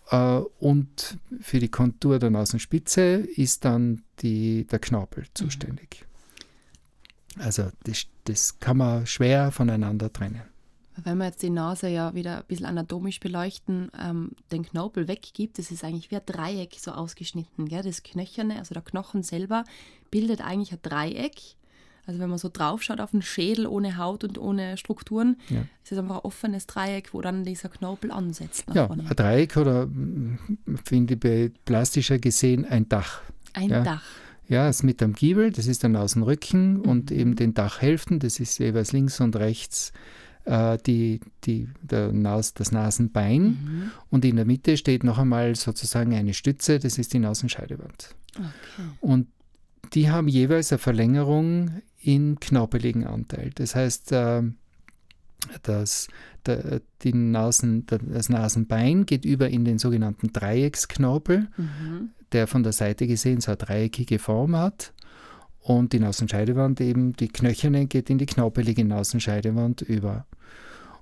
äh, 0.09 0.39
und 0.59 1.17
für 1.39 1.59
die 1.59 1.69
Kontur 1.69 2.19
der 2.19 2.31
Nasenspitze 2.31 3.27
ist 3.35 3.65
dann 3.65 4.03
die, 4.19 4.65
der 4.65 4.79
Knorpel 4.79 5.23
mhm. 5.23 5.27
zuständig. 5.35 6.05
Mhm. 7.35 7.41
Also 7.41 7.69
das, 7.83 8.07
das 8.25 8.59
kann 8.59 8.77
man 8.77 9.05
schwer 9.05 9.51
voneinander 9.51 10.11
trennen. 10.11 10.41
Wenn 11.03 11.17
wir 11.17 11.25
jetzt 11.25 11.41
die 11.41 11.49
Nase 11.49 11.87
ja 11.89 12.13
wieder 12.13 12.37
ein 12.37 12.43
bisschen 12.47 12.65
anatomisch 12.65 13.19
beleuchten, 13.19 13.91
ähm, 13.99 14.31
den 14.51 14.63
Knorpel 14.63 15.07
weggibt, 15.07 15.57
das 15.57 15.71
ist 15.71 15.83
eigentlich 15.83 16.11
wie 16.11 16.17
ein 16.17 16.21
Dreieck 16.25 16.75
so 16.79 16.91
ausgeschnitten. 16.91 17.67
Gell? 17.67 17.83
Das 17.83 18.03
Knöcherne, 18.03 18.57
also 18.57 18.73
der 18.73 18.83
Knochen 18.83 19.23
selber, 19.23 19.63
bildet 20.11 20.41
eigentlich 20.41 20.71
ein 20.71 20.79
Dreieck. 20.81 21.55
Also 22.05 22.19
wenn 22.19 22.29
man 22.29 22.39
so 22.39 22.49
drauf 22.51 22.81
schaut 22.81 23.01
auf 23.01 23.11
den 23.11 23.21
Schädel 23.21 23.67
ohne 23.67 23.97
Haut 23.97 24.23
und 24.23 24.39
ohne 24.39 24.77
Strukturen, 24.77 25.37
ja. 25.49 25.61
ist 25.83 25.91
es 25.91 25.97
einfach 25.97 26.15
ein 26.15 26.21
offenes 26.21 26.65
Dreieck, 26.65 27.13
wo 27.13 27.21
dann 27.21 27.43
dieser 27.43 27.69
Knorpel 27.69 28.11
ansetzt. 28.11 28.65
Ja, 28.73 28.87
vorne. 28.87 29.03
ein 29.07 29.15
Dreieck 29.15 29.57
oder 29.57 29.87
finde 30.85 31.13
ich 31.13 31.53
plastischer 31.65 32.17
gesehen 32.17 32.65
ein 32.65 32.89
Dach. 32.89 33.21
Ein 33.53 33.69
ja. 33.69 33.83
Dach. 33.83 34.03
Ja, 34.47 34.67
es 34.67 34.77
ist 34.77 34.83
mit 34.83 35.03
einem 35.03 35.13
Giebel, 35.13 35.51
das 35.51 35.67
ist 35.67 35.83
dann 35.83 35.95
aus 35.95 36.13
dem 36.13 36.23
Rücken 36.23 36.77
mhm. 36.77 36.81
und 36.81 37.11
eben 37.11 37.35
den 37.35 37.53
Dachhälften, 37.53 38.17
das 38.17 38.39
ist 38.39 38.57
jeweils 38.57 38.91
links 38.91 39.21
und 39.21 39.35
rechts 39.35 39.93
äh, 40.45 40.77
die, 40.85 41.19
die, 41.45 41.67
der 41.81 42.11
Nas, 42.11 42.53
das 42.53 42.71
Nasenbein 42.71 43.41
Mhm. 43.43 43.91
und 44.09 44.25
in 44.25 44.35
der 44.35 44.45
Mitte 44.45 44.77
steht 44.77 45.03
noch 45.03 45.17
einmal 45.17 45.55
sozusagen 45.55 46.13
eine 46.13 46.33
Stütze, 46.33 46.79
das 46.79 46.97
ist 46.97 47.13
die 47.13 47.19
Nasenscheidewand. 47.19 48.15
Okay. 48.35 48.87
Und 49.01 49.27
die 49.93 50.09
haben 50.09 50.27
jeweils 50.27 50.71
eine 50.71 50.79
Verlängerung 50.79 51.81
in 52.01 52.39
knorpeligen 52.39 53.05
Anteil. 53.05 53.51
Das 53.55 53.75
heißt, 53.75 54.09
ähm, 54.13 54.55
das, 55.63 56.07
der, 56.45 56.81
die 57.01 57.13
Nasen, 57.13 57.85
das 57.87 58.29
Nasenbein 58.29 59.05
geht 59.05 59.25
über 59.25 59.49
in 59.49 59.65
den 59.65 59.79
sogenannten 59.79 60.31
Dreiecksknorpel, 60.33 61.47
Mhm. 61.57 62.09
der 62.31 62.45
von 62.47 62.63
der 62.63 62.73
Seite 62.73 63.07
gesehen 63.07 63.41
so 63.41 63.51
eine 63.51 63.57
dreieckige 63.57 64.19
Form 64.19 64.55
hat. 64.55 64.93
Und 65.61 65.93
die 65.93 65.99
Nasenscheidewand 65.99 66.81
eben, 66.81 67.13
die 67.13 67.27
knöcherne 67.27 67.85
geht 67.85 68.09
in 68.09 68.17
die 68.17 68.25
knorpelige 68.25 68.85
Nasenscheidewand 68.85 69.81
über. 69.81 70.25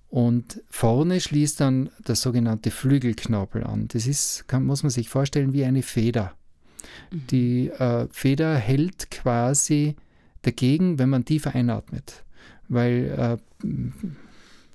Und 0.09 0.61
vorne 0.69 1.19
schließt 1.19 1.59
dann 1.59 1.89
das 2.03 2.21
sogenannte 2.21 2.71
Flügelknorpel 2.71 3.63
an. 3.63 3.87
Das 3.89 4.07
ist, 4.07 4.47
kann, 4.47 4.65
muss 4.65 4.83
man 4.83 4.89
sich 4.89 5.09
vorstellen, 5.09 5.53
wie 5.53 5.65
eine 5.65 5.83
Feder. 5.83 6.33
Mhm. 7.11 7.27
Die 7.27 7.67
äh, 7.69 8.07
Feder 8.11 8.55
hält 8.55 9.11
quasi 9.11 9.95
dagegen, 10.43 10.97
wenn 10.97 11.09
man 11.09 11.25
tiefer 11.25 11.53
einatmet. 11.55 12.23
Weil 12.69 13.39
äh, 13.63 13.67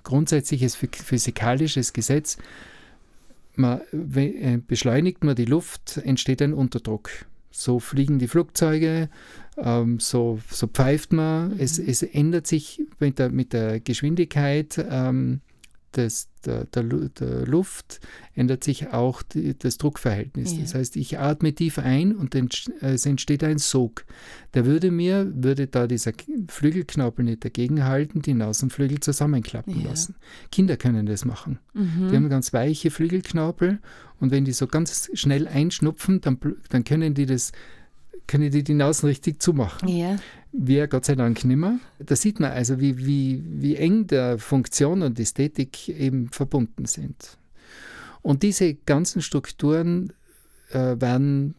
grundsätzliches 0.05 0.77
phys- 0.77 1.03
physikalisches 1.03 1.93
Gesetz, 1.93 2.37
man, 3.55 3.81
äh, 3.93 4.59
beschleunigt 4.59 5.25
man 5.25 5.35
die 5.35 5.45
Luft, 5.47 5.99
entsteht 5.99 6.43
ein 6.43 6.55
Unterdruck. 6.55 7.11
So 7.53 7.79
fliegen 7.79 8.19
die 8.19 8.29
Flugzeuge, 8.29 9.09
ähm, 9.57 10.01
so, 10.01 10.41
so 10.51 10.67
pfeift 10.67 11.13
man. 11.13 11.59
Es, 11.59 11.79
Mhm. 11.79 11.89
es 11.89 12.03
ändert 12.03 12.47
sich 12.47 12.83
mit 12.99 13.19
der, 13.19 13.31
mit 13.31 13.53
der 13.53 13.79
Geschwindigkeit 13.81 14.85
ähm, 14.91 15.41
des, 15.97 16.29
der, 16.45 16.65
der, 16.65 16.83
der 16.85 17.47
Luft, 17.47 18.01
ändert 18.35 18.65
sich 18.65 18.89
auch 18.89 19.23
die, 19.23 19.57
das 19.59 19.79
Druckverhältnis. 19.79 20.53
Ja. 20.53 20.61
Das 20.63 20.75
heißt, 20.75 20.97
ich 20.97 21.19
atme 21.19 21.55
tief 21.55 21.79
ein 21.79 22.15
und 22.17 22.35
es 22.81 23.07
entsteht 23.07 23.45
ein 23.45 23.59
Sog. 23.59 24.05
Der 24.55 24.67
würde 24.67 24.91
mir, 24.91 25.31
würde 25.35 25.67
da 25.67 25.87
dieser 25.87 26.13
Flügelknorpel 26.49 27.25
nicht 27.25 27.45
dagegenhalten, 27.45 28.23
die 28.23 28.35
Nasenflügel 28.35 29.01
zusammenklappen 29.01 29.81
Ja. 29.81 29.91
lassen. 29.91 30.17
Kinder 30.51 30.77
können 30.77 31.07
das 31.07 31.25
machen. 31.25 31.59
Mhm. 31.75 32.09
Die 32.11 32.17
haben 32.17 32.29
ganz 32.29 32.53
weiche 32.53 32.91
Flügelknorpel 32.91 33.79
und 34.21 34.31
wenn 34.31 34.45
die 34.45 34.53
so 34.53 34.67
ganz 34.67 35.11
schnell 35.15 35.49
einschnupfen, 35.49 36.21
dann, 36.21 36.39
dann 36.71 36.85
können 36.85 37.15
die 37.15 37.27
das 37.27 37.53
können 38.29 38.51
die 38.53 38.63
die 38.63 38.75
Nasen 38.75 39.07
richtig 39.09 39.43
zumachen. 39.43 39.89
ja. 39.89 40.17
Wir 40.53 40.87
Gott 40.87 41.07
sei 41.07 41.15
Dank 41.15 41.45
nimmer. 41.45 41.81
Da 41.99 42.15
sieht 42.15 42.39
man 42.39 42.53
also, 42.53 42.79
wie, 42.79 42.99
wie, 42.99 43.43
wie 43.47 43.77
eng 43.77 44.07
der 44.07 44.39
Funktion 44.39 45.03
und 45.03 45.19
Ästhetik 45.19 45.89
eben 45.89 46.29
verbunden 46.29 46.85
sind. 46.85 47.39
Und 48.21 48.43
diese 48.43 48.75
ganzen 48.75 49.23
Strukturen 49.23 50.13
äh, 50.71 51.01
werden 51.01 51.55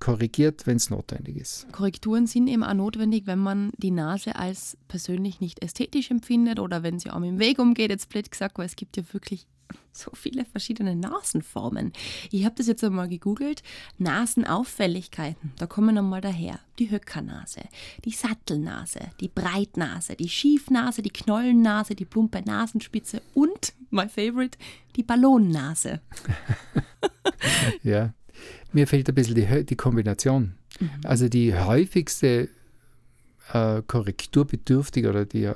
korrigiert, 0.00 0.66
wenn 0.66 0.76
es 0.76 0.90
notwendig 0.90 1.36
ist. 1.36 1.66
Korrekturen 1.72 2.26
sind 2.26 2.48
eben 2.48 2.62
auch 2.62 2.74
notwendig, 2.74 3.26
wenn 3.26 3.38
man 3.38 3.70
die 3.78 3.90
Nase 3.90 4.36
als 4.36 4.76
persönlich 4.86 5.40
nicht 5.40 5.62
ästhetisch 5.62 6.10
empfindet 6.10 6.60
oder 6.60 6.82
wenn 6.82 6.98
sie 6.98 7.10
einem 7.10 7.24
im 7.24 7.38
Weg 7.38 7.58
umgeht, 7.58 7.90
jetzt 7.90 8.08
blöd 8.08 8.30
gesagt, 8.30 8.58
weil 8.58 8.66
es 8.66 8.76
gibt 8.76 8.96
ja 8.96 9.02
wirklich 9.12 9.46
so 9.92 10.10
viele 10.14 10.44
verschiedene 10.44 10.96
Nasenformen. 10.96 11.92
Ich 12.30 12.44
habe 12.44 12.54
das 12.56 12.66
jetzt 12.66 12.84
einmal 12.84 13.08
gegoogelt. 13.08 13.62
Nasenauffälligkeiten, 13.98 15.52
da 15.58 15.66
kommen 15.66 15.96
einmal 15.98 16.20
daher. 16.20 16.60
Die 16.78 16.90
Höckernase, 16.90 17.62
die 18.04 18.12
Sattelnase, 18.12 19.00
die 19.20 19.28
Breitnase, 19.28 20.14
die 20.14 20.28
Schiefnase, 20.28 21.02
die 21.02 21.10
Knollennase, 21.10 21.94
die 21.94 22.04
plumpe 22.04 22.42
Nasenspitze 22.42 23.20
und, 23.34 23.72
my 23.90 24.08
favorite, 24.08 24.58
die 24.96 25.02
Ballonnase. 25.02 26.00
Ja. 27.82 28.14
Mir 28.72 28.86
fehlt 28.86 29.08
ein 29.08 29.14
bisschen 29.14 29.34
die, 29.34 29.64
die 29.64 29.76
Kombination. 29.76 30.54
Also 31.04 31.28
die 31.28 31.54
häufigste 31.54 32.48
äh, 33.52 33.82
korrekturbedürftige 33.86 35.08
oder 35.08 35.24
die, 35.24 35.44
äh, 35.44 35.54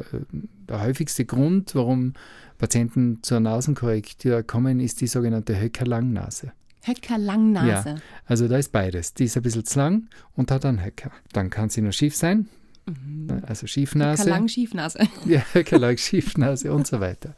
der 0.68 0.82
häufigste 0.82 1.24
Grund, 1.24 1.74
warum 1.74 2.14
Patienten 2.58 3.22
zur 3.22 3.40
Nasenkorrektur 3.40 4.42
kommen, 4.42 4.80
ist 4.80 5.00
die 5.00 5.06
sogenannte 5.06 5.60
Höcker-Langnase. 5.60 6.52
Höcker-Langnase. 6.82 7.96
Also 8.26 8.48
da 8.48 8.56
ist 8.56 8.72
beides. 8.72 9.14
Die 9.14 9.24
ist 9.24 9.36
ein 9.36 9.42
bisschen 9.42 9.64
zu 9.64 9.78
lang 9.78 10.08
und 10.34 10.50
hat 10.50 10.64
einen 10.64 10.84
Höcker. 10.84 11.12
Dann 11.32 11.50
kann 11.50 11.68
sie 11.68 11.80
nur 11.80 11.92
schief 11.92 12.16
sein, 12.16 12.48
ne, 12.86 13.42
also 13.46 13.66
Schiefnase. 13.66 14.24
Höcker-Lang-Schiefnase. 14.24 14.98
Ja, 15.26 15.44
Höckerlang, 15.52 15.96
Schiefnase 15.96 16.72
und 16.72 16.86
so 16.86 17.00
weiter. 17.00 17.34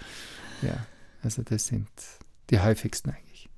Ja, 0.63 0.87
also 1.23 1.43
das 1.43 1.67
sind 1.67 1.89
die 2.51 2.61
häufigsten 2.61 3.11
eigentlich. 3.11 3.49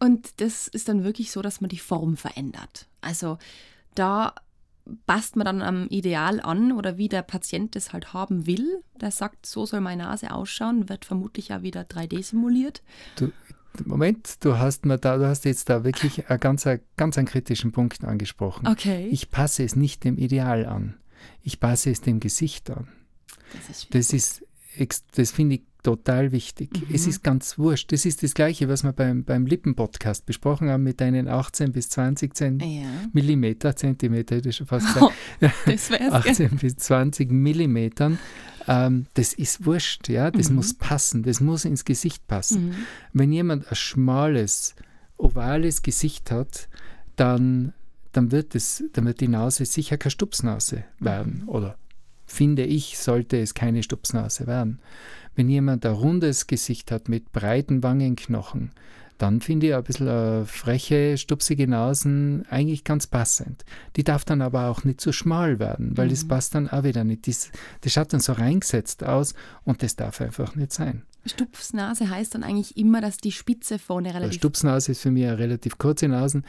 Und 0.00 0.40
das 0.40 0.68
ist 0.68 0.88
dann 0.88 1.04
wirklich 1.04 1.30
so, 1.30 1.42
dass 1.42 1.60
man 1.60 1.68
die 1.68 1.78
Form 1.78 2.16
verändert. 2.16 2.86
Also 3.00 3.38
da 3.94 4.34
passt 5.06 5.36
man 5.36 5.44
dann 5.44 5.62
am 5.62 5.88
Ideal 5.88 6.40
an 6.40 6.72
oder 6.72 6.96
wie 6.96 7.08
der 7.08 7.22
Patient 7.22 7.74
das 7.74 7.92
halt 7.92 8.12
haben 8.12 8.46
will. 8.46 8.82
Der 9.00 9.10
sagt, 9.10 9.46
so 9.46 9.66
soll 9.66 9.80
meine 9.80 10.04
Nase 10.04 10.32
ausschauen, 10.32 10.88
wird 10.88 11.04
vermutlich 11.04 11.52
auch 11.52 11.62
wieder 11.62 11.82
3D 11.82 12.22
simuliert. 12.22 12.82
Moment, 13.84 14.44
du 14.44 14.58
hast 14.58 14.86
mir 14.86 14.98
da, 14.98 15.18
du 15.18 15.26
hast 15.26 15.44
jetzt 15.44 15.68
da 15.68 15.84
wirklich 15.84 16.26
einen 16.30 16.40
ganz, 16.40 16.66
ganz 16.96 17.18
einen 17.18 17.26
kritischen 17.26 17.72
Punkt 17.72 18.04
angesprochen. 18.04 18.66
Okay. 18.66 19.08
Ich 19.10 19.30
passe 19.30 19.64
es 19.64 19.76
nicht 19.76 20.04
dem 20.04 20.16
Ideal 20.16 20.66
an. 20.66 20.96
Ich 21.42 21.60
passe 21.60 21.90
es 21.90 22.00
dem 22.00 22.20
Gesicht 22.20 22.70
an. 22.70 22.88
das 23.52 23.68
ist 23.68 23.92
Das 23.92 24.12
ist, 24.12 24.44
das 25.16 25.30
finde 25.30 25.56
ich 25.56 25.62
total 25.86 26.32
wichtig. 26.32 26.70
Mhm. 26.72 26.94
Es 26.94 27.06
ist 27.06 27.22
ganz 27.22 27.58
wurscht. 27.58 27.92
Das 27.92 28.04
ist 28.04 28.22
das 28.24 28.34
Gleiche, 28.34 28.68
was 28.68 28.82
wir 28.82 28.92
beim, 28.92 29.22
beim 29.22 29.46
Lippen-Podcast 29.46 30.26
besprochen 30.26 30.68
haben 30.68 30.82
mit 30.82 31.00
deinen 31.00 31.28
18 31.28 31.70
bis 31.70 31.88
20 31.90 32.34
Zent 32.34 32.62
ja. 32.64 32.88
Millimeter, 33.12 33.76
Zentimeter 33.76 34.34
hätte 34.36 34.48
ich 34.48 34.56
schon 34.56 34.66
fast 34.66 34.86
gesagt. 34.94 35.14
das 35.66 35.90
wäre 35.90 36.04
es. 36.08 36.12
18 36.12 36.56
bis 36.56 36.76
20 36.76 37.30
Millimetern. 37.30 38.18
Ähm, 38.66 39.06
das 39.14 39.32
ist 39.32 39.64
wurscht, 39.64 40.08
ja. 40.08 40.32
Das 40.32 40.50
Mhm. 40.50 40.56
muss 40.56 40.74
passen. 40.74 41.22
Das 41.22 41.40
muss 41.40 41.64
ins 41.64 41.84
Gesicht 41.84 42.26
passen. 42.26 42.70
Mhm. 42.70 42.74
Wenn 43.12 43.30
jemand 43.32 43.68
ein 43.68 43.76
schmales, 43.76 44.74
ovales 45.18 45.82
Gesicht 45.82 46.32
hat, 46.32 46.68
dann, 47.14 47.72
dann, 48.10 48.32
wird 48.32 48.56
es, 48.56 48.82
dann 48.92 49.04
wird 49.06 49.20
die 49.20 49.28
Nase 49.28 49.64
sicher 49.64 49.98
keine 49.98 50.10
Stupsnase 50.10 50.82
werden. 50.98 51.44
Oder 51.46 51.76
finde 52.26 52.64
ich, 52.64 52.98
sollte 52.98 53.40
es 53.40 53.54
keine 53.54 53.82
Stupsnase 53.82 54.46
werden. 54.46 54.80
Wenn 55.34 55.48
jemand 55.48 55.84
ein 55.86 55.92
rundes 55.92 56.46
Gesicht 56.46 56.90
hat 56.90 57.08
mit 57.08 57.32
breiten 57.32 57.82
Wangenknochen, 57.82 58.72
dann 59.18 59.40
finde 59.40 59.68
ich 59.68 59.74
ein 59.74 59.82
bisschen 59.82 60.08
äh, 60.08 60.44
freche, 60.44 61.16
stupsige 61.16 61.66
Nasen 61.66 62.44
eigentlich 62.50 62.84
ganz 62.84 63.06
passend. 63.06 63.64
Die 63.96 64.04
darf 64.04 64.26
dann 64.26 64.42
aber 64.42 64.66
auch 64.68 64.84
nicht 64.84 65.00
zu 65.00 65.10
schmal 65.12 65.58
werden, 65.58 65.96
weil 65.96 66.08
das 66.08 66.24
Mhm. 66.24 66.28
passt 66.28 66.54
dann 66.54 66.68
auch 66.68 66.84
wieder 66.84 67.02
nicht. 67.04 67.26
Das, 67.26 67.50
das 67.80 67.92
schaut 67.92 68.12
dann 68.12 68.20
so 68.20 68.32
reingesetzt 68.34 69.04
aus 69.04 69.34
und 69.64 69.82
das 69.82 69.96
darf 69.96 70.20
einfach 70.20 70.54
nicht 70.54 70.72
sein. 70.72 71.02
Stupsnase 71.24 72.10
heißt 72.10 72.34
dann 72.34 72.42
eigentlich 72.44 72.76
immer, 72.76 73.00
dass 73.00 73.16
die 73.16 73.32
Spitze 73.32 73.78
vorne 73.78 74.12
relativ 74.14 74.34
Stupsnase 74.34 74.92
ist 74.92 75.00
für 75.00 75.10
mich 75.10 75.24
eine 75.24 75.38
relativ 75.38 75.78
kurze 75.78 76.08
Nasen, 76.08 76.44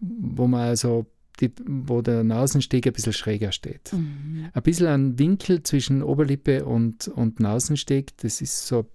wo 0.00 0.46
man 0.48 0.62
also 0.62 1.06
die, 1.40 1.52
wo 1.66 2.02
der 2.02 2.24
Nasensteg 2.24 2.86
ein 2.86 2.92
bisschen 2.92 3.12
schräger 3.12 3.52
steht. 3.52 3.92
Mhm. 3.92 4.48
Ein 4.52 4.62
bisschen 4.62 4.86
ein 4.86 5.18
Winkel 5.18 5.62
zwischen 5.62 6.02
Oberlippe 6.02 6.64
und, 6.64 7.08
und 7.08 7.40
Nasensteg, 7.40 8.16
das 8.18 8.40
ist 8.40 8.66
so, 8.66 8.86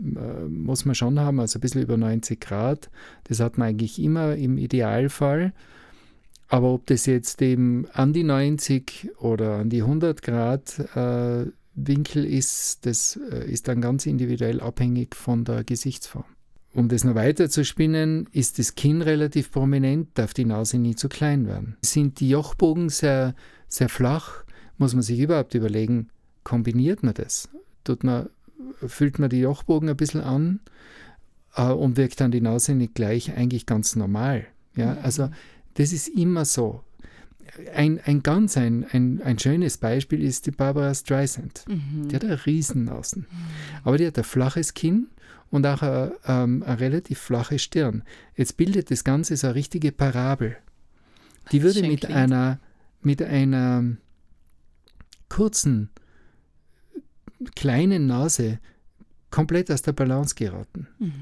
äh, 0.00 0.44
muss 0.48 0.84
man 0.84 0.94
schon 0.94 1.18
haben, 1.18 1.40
also 1.40 1.58
ein 1.58 1.62
bisschen 1.62 1.82
über 1.82 1.96
90 1.96 2.40
Grad. 2.40 2.90
Das 3.24 3.40
hat 3.40 3.58
man 3.58 3.68
eigentlich 3.68 4.00
immer 4.00 4.36
im 4.36 4.58
Idealfall. 4.58 5.52
Aber 6.48 6.72
ob 6.72 6.86
das 6.86 7.06
jetzt 7.06 7.40
eben 7.42 7.86
an 7.92 8.12
die 8.12 8.24
90 8.24 9.12
oder 9.18 9.58
an 9.58 9.70
die 9.70 9.82
100 9.82 10.20
Grad 10.20 10.80
äh, 10.96 11.46
Winkel 11.74 12.24
ist, 12.24 12.84
das 12.86 13.18
äh, 13.30 13.48
ist 13.48 13.68
dann 13.68 13.80
ganz 13.80 14.04
individuell 14.06 14.60
abhängig 14.60 15.14
von 15.14 15.44
der 15.44 15.62
Gesichtsform. 15.62 16.24
Um 16.72 16.88
das 16.88 17.02
noch 17.02 17.16
weiter 17.16 17.50
zu 17.50 17.64
spinnen, 17.64 18.28
ist 18.32 18.58
das 18.58 18.76
Kinn 18.76 19.02
relativ 19.02 19.50
prominent, 19.50 20.08
darf 20.14 20.34
die 20.34 20.44
Nase 20.44 20.78
nie 20.78 20.94
zu 20.94 21.08
klein 21.08 21.46
werden. 21.46 21.76
Sind 21.82 22.20
die 22.20 22.28
Jochbogen 22.28 22.90
sehr, 22.90 23.34
sehr 23.68 23.88
flach, 23.88 24.44
muss 24.78 24.94
man 24.94 25.02
sich 25.02 25.18
überhaupt 25.18 25.54
überlegen, 25.54 26.10
kombiniert 26.44 27.02
man 27.02 27.14
das? 27.14 27.48
Tut 27.82 28.04
man, 28.04 28.28
füllt 28.86 29.18
man 29.18 29.30
die 29.30 29.40
Jochbogen 29.40 29.88
ein 29.88 29.96
bisschen 29.96 30.20
an 30.20 30.60
äh, 31.56 31.64
und 31.64 31.96
wirkt 31.96 32.20
dann 32.20 32.30
die 32.30 32.40
Nase 32.40 32.74
nicht 32.74 32.94
gleich 32.94 33.36
eigentlich 33.36 33.66
ganz 33.66 33.96
normal. 33.96 34.46
Ja, 34.76 34.96
also 35.02 35.28
das 35.74 35.92
ist 35.92 36.08
immer 36.08 36.44
so. 36.44 36.84
Ein, 37.74 38.00
ein 38.04 38.22
ganz 38.22 38.56
ein, 38.56 38.86
ein, 38.92 39.20
ein 39.22 39.38
schönes 39.40 39.76
Beispiel 39.76 40.22
ist 40.22 40.46
die 40.46 40.52
Barbara 40.52 40.94
Streisand. 40.94 41.64
Mhm. 41.68 42.08
Die 42.08 42.14
hat 42.14 42.24
eine 42.24 42.46
Riesennasen. 42.46 43.26
Aber 43.82 43.98
die 43.98 44.06
hat 44.06 44.16
ein 44.18 44.24
flaches 44.24 44.74
Kinn 44.74 45.08
und 45.50 45.66
auch 45.66 45.82
eine, 45.82 46.12
ähm, 46.26 46.62
eine 46.62 46.80
relativ 46.80 47.18
flache 47.18 47.58
Stirn. 47.58 48.02
Jetzt 48.36 48.56
bildet 48.56 48.90
das 48.90 49.04
Ganze 49.04 49.36
so 49.36 49.48
eine 49.48 49.56
richtige 49.56 49.92
Parabel. 49.92 50.56
Die 51.52 51.62
würde 51.62 51.82
mit 51.82 52.00
klingt. 52.00 52.16
einer, 52.16 52.60
mit 53.02 53.22
einer 53.22 53.96
kurzen, 55.28 55.90
kleinen 57.54 58.06
Nase 58.06 58.60
komplett 59.30 59.70
aus 59.70 59.82
der 59.82 59.92
Balance 59.92 60.34
geraten. 60.34 60.86
Mhm. 60.98 61.12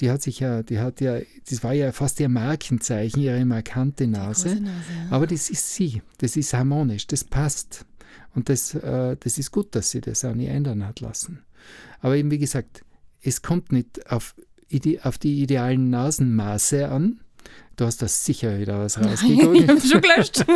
Die 0.00 0.10
hat 0.10 0.22
sich 0.22 0.40
ja, 0.40 0.62
die 0.62 0.80
hat 0.80 1.00
ja, 1.00 1.20
das 1.48 1.62
war 1.62 1.72
ja 1.72 1.92
fast 1.92 2.18
ihr 2.18 2.28
Markenzeichen, 2.28 3.20
ihre 3.20 3.44
markante 3.44 4.06
Nase. 4.06 4.48
Nase 4.48 4.62
ja. 4.62 5.10
Aber 5.10 5.26
das 5.26 5.50
ist 5.50 5.74
sie, 5.74 6.02
das 6.18 6.36
ist 6.36 6.52
harmonisch, 6.52 7.06
das 7.06 7.22
passt. 7.22 7.86
Und 8.34 8.48
das, 8.48 8.74
äh, 8.74 9.16
das 9.18 9.38
ist 9.38 9.52
gut, 9.52 9.74
dass 9.74 9.92
sie 9.92 10.00
das 10.00 10.24
auch 10.24 10.34
nie 10.34 10.46
ändern 10.46 10.84
hat 10.86 11.00
lassen. 11.00 11.44
Aber 12.00 12.16
eben 12.16 12.30
wie 12.32 12.38
gesagt, 12.38 12.84
es 13.24 13.42
kommt 13.42 13.72
nicht 13.72 14.10
auf, 14.10 14.34
auf 15.02 15.18
die 15.18 15.42
idealen 15.42 15.90
Nasenmaße 15.90 16.88
an. 16.88 17.20
Du 17.76 17.84
hast 17.86 18.02
da 18.02 18.08
sicher 18.08 18.58
wieder 18.58 18.78
was 18.78 18.96
ich 18.96 19.04
rausgeguckt. 19.04 19.68
habe 19.68 19.80
schon 19.80 20.00
gelöscht. 20.00 20.44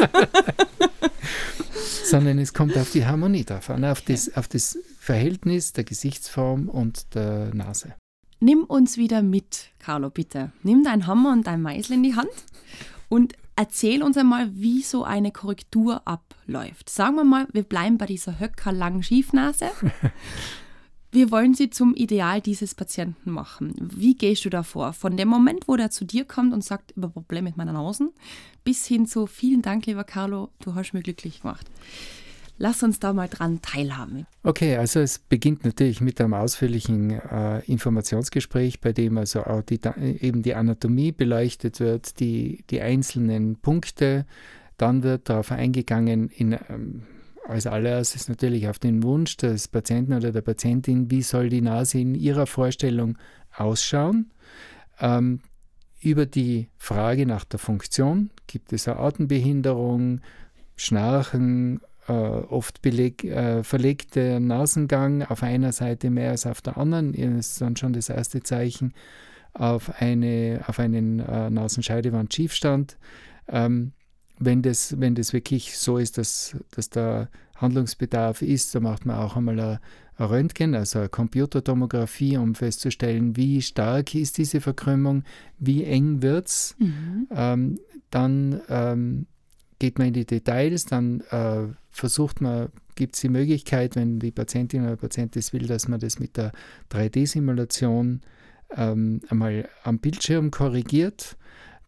sondern 2.05 2.39
es 2.39 2.55
kommt 2.55 2.77
auf 2.77 2.91
die 2.91 3.05
Harmonie 3.05 3.45
drauf 3.45 3.71
an, 3.71 3.85
auf, 3.85 4.01
das, 4.01 4.35
auf 4.35 4.49
das 4.49 4.79
Verhältnis 4.99 5.73
der 5.73 5.85
Gesichtsform 5.85 6.69
und 6.69 7.15
der 7.15 7.55
Nase. 7.55 7.95
Nimm 8.41 8.65
uns 8.65 8.97
wieder 8.97 9.23
mit, 9.23 9.71
Carlo, 9.79 10.11
bitte. 10.11 10.53
Nimm 10.63 10.85
deinen 10.85 11.07
Hammer 11.07 11.33
und 11.33 11.47
dein 11.47 11.61
Meißel 11.61 11.97
in 11.97 12.03
die 12.03 12.15
Hand 12.15 12.29
und 13.09 13.35
erzähl 13.57 14.03
uns 14.03 14.17
einmal, 14.17 14.55
wie 14.55 14.83
so 14.83 15.05
eine 15.05 15.33
Korrektur 15.33 16.07
abläuft. 16.07 16.89
Sagen 16.89 17.17
wir 17.17 17.25
mal, 17.25 17.49
wir 17.53 17.65
bleiben 17.65 17.99
bei 17.99 18.07
dieser 18.07 18.39
höckerlangen 18.39 19.03
Schiefnase. 19.03 19.67
Wir 21.11 21.31
wollen 21.31 21.55
sie 21.55 21.71
zum 21.71 21.95
Ideal 21.95 22.43
dieses 22.43 22.75
Patienten 22.75 23.31
machen. 23.31 23.75
Wie 23.79 24.15
gehst 24.15 24.45
du 24.45 24.50
da 24.50 24.62
vor? 24.62 24.93
Von 24.93 25.17
dem 25.17 25.29
Moment, 25.29 25.67
wo 25.67 25.77
der 25.77 25.91
zu 25.91 26.05
dir 26.05 26.27
kommt 26.27 26.53
und 26.53 26.62
sagt, 26.62 26.93
über 26.97 27.09
Problem 27.09 27.45
mit 27.45 27.57
meiner 27.57 27.73
Nase, 27.73 28.11
bis 28.62 28.85
hin 28.87 29.07
zu 29.07 29.27
vielen 29.27 29.62
Dank, 29.62 29.87
lieber 29.87 30.05
Carlo, 30.05 30.50
du 30.62 30.75
hast 30.75 30.93
mich 30.93 31.05
glücklich 31.05 31.41
gemacht. 31.41 31.67
Lass 32.59 32.83
uns 32.83 32.99
da 32.99 33.12
mal 33.12 33.29
dran 33.29 33.62
teilhaben. 33.62 34.27
Okay, 34.43 34.77
also 34.77 34.99
es 34.99 35.21
beginnt 35.21 35.65
natürlich 35.65 36.00
mit 36.00 36.21
einem 36.21 36.35
ausführlichen 36.35 37.11
äh, 37.11 37.61
Informationsgespräch, 37.61 38.81
bei 38.81 38.93
dem 38.93 39.17
also 39.17 39.45
auch 39.45 39.62
die, 39.62 39.81
eben 40.21 40.43
die 40.43 40.55
Anatomie 40.55 41.12
beleuchtet 41.12 41.79
wird, 41.79 42.19
die, 42.19 42.65
die 42.69 42.81
einzelnen 42.81 43.57
Punkte. 43.57 44.27
Dann 44.77 45.05
wird 45.05 45.31
darauf 45.31 45.53
eingegangen, 45.53 46.29
in, 46.31 46.59
ähm, 46.69 47.03
als 47.49 47.67
allererstes 47.67 48.28
natürlich 48.28 48.69
auf 48.69 48.78
den 48.78 49.02
Wunsch 49.02 49.37
des 49.37 49.69
Patienten 49.69 50.12
oder 50.12 50.33
der 50.33 50.43
Patientin, 50.43 51.11
wie 51.11 51.23
soll 51.23 51.49
die 51.49 51.62
Nase 51.62 51.99
in 51.99 52.14
ihrer 52.14 52.47
Vorstellung 52.47 53.17
ausschauen. 53.57 54.31
Ähm, 55.00 55.40
über 56.00 56.26
die 56.26 56.69
Frage 56.76 57.26
nach 57.26 57.45
der 57.45 57.59
Funktion, 57.59 58.31
gibt 58.47 58.73
es 58.73 58.87
eine 58.87 58.99
Atembehinderung, 59.00 60.21
Schnarchen, 60.76 61.81
äh, 62.07 62.12
oft 62.12 62.83
beleg, 62.83 63.25
äh, 63.25 63.64
verlegter 63.64 64.40
Nasengang 64.40 65.23
auf 65.25 65.43
einer 65.43 65.73
Seite 65.73 66.11
mehr 66.11 66.31
als 66.31 66.47
auf 66.47 66.61
der 66.61 66.76
anderen, 66.76 67.14
ist 67.14 67.61
dann 67.61 67.76
schon 67.76 67.93
das 67.93 68.09
erste 68.09 68.43
Zeichen 68.43 68.93
auf, 69.55 69.90
eine, 70.00 70.61
auf 70.67 70.78
einen 70.78 71.19
äh, 71.19 71.50
Nasenscheidewand-Schiefstand. 71.50 72.97
Ähm, 73.49 73.93
wenn, 74.38 74.62
das, 74.62 75.00
wenn 75.00 75.14
das 75.14 75.33
wirklich 75.33 75.78
so 75.78 75.99
ist, 75.99 76.18
dass, 76.18 76.57
dass 76.71 76.90
da 76.90 77.28
Handlungsbedarf 77.57 78.42
ist, 78.42 78.75
dann 78.75 78.85
macht 78.85 79.04
man 79.04 79.16
auch 79.16 79.37
einmal 79.37 79.59
ein, 79.59 79.78
ein 80.16 80.26
Röntgen, 80.26 80.75
also 80.75 81.00
eine 81.00 81.09
Computertomographie, 81.09 82.37
um 82.37 82.54
festzustellen, 82.54 83.37
wie 83.37 83.62
stark 83.62 84.14
ist 84.14 84.38
diese 84.38 84.61
Verkrümmung, 84.61 85.25
wie 85.59 85.85
eng 85.85 86.23
wird 86.23 86.49
es. 86.49 86.76
Mhm. 86.78 87.26
Ähm, 87.30 87.78
dann 88.11 88.61
ähm, 88.68 89.26
geht 89.78 89.99
man 89.99 90.09
in 90.09 90.14
die 90.14 90.25
Details, 90.26 90.87
dann 90.87 91.21
äh, 91.30 91.66
versucht 91.90 92.40
man, 92.40 92.68
gibt 92.95 93.14
es 93.14 93.21
die 93.21 93.28
Möglichkeit, 93.28 93.97
wenn 93.97 94.18
die 94.18 94.33
Patientin 94.33 94.83
oder 94.83 94.90
der 94.90 94.97
Patient 94.97 95.37
das 95.37 95.52
will, 95.52 95.66
dass 95.66 95.88
man 95.88 96.00
das 96.00 96.18
mit 96.18 96.37
der 96.37 96.52
3D-Simulation 96.90 98.21
ähm, 98.76 99.21
einmal 99.28 99.68
am 99.85 99.99
Bildschirm 99.99 100.50
korrigiert. 100.50 101.37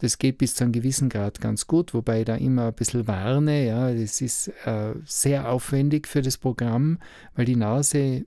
Das 0.01 0.19
geht 0.19 0.39
bis 0.39 0.55
zu 0.55 0.65
einem 0.65 0.73
gewissen 0.73 1.09
Grad 1.09 1.41
ganz 1.41 1.67
gut, 1.67 1.95
wobei 1.95 2.21
ich 2.21 2.25
da 2.27 2.35
immer 2.35 2.69
ein 2.69 2.75
bisschen 2.75 3.07
warne. 3.07 3.67
Ja, 3.67 3.93
das 3.93 4.21
ist 4.21 4.49
äh, 4.65 4.95
sehr 5.05 5.51
aufwendig 5.51 6.09
für 6.09 6.23
das 6.23 6.39
Programm, 6.39 6.99
weil 7.35 7.45
die 7.45 7.57
Nase 7.57 8.25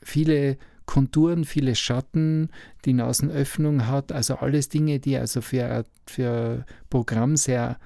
viele 0.00 0.58
Konturen, 0.86 1.44
viele 1.44 1.74
Schatten, 1.74 2.50
die 2.84 2.92
Nasenöffnung 2.92 3.86
hat, 3.86 4.12
also 4.12 4.36
alles 4.36 4.68
Dinge, 4.68 4.98
die 4.98 5.16
also 5.16 5.40
für, 5.40 5.84
für 6.06 6.64
Programm 6.90 7.36
sehr 7.36 7.78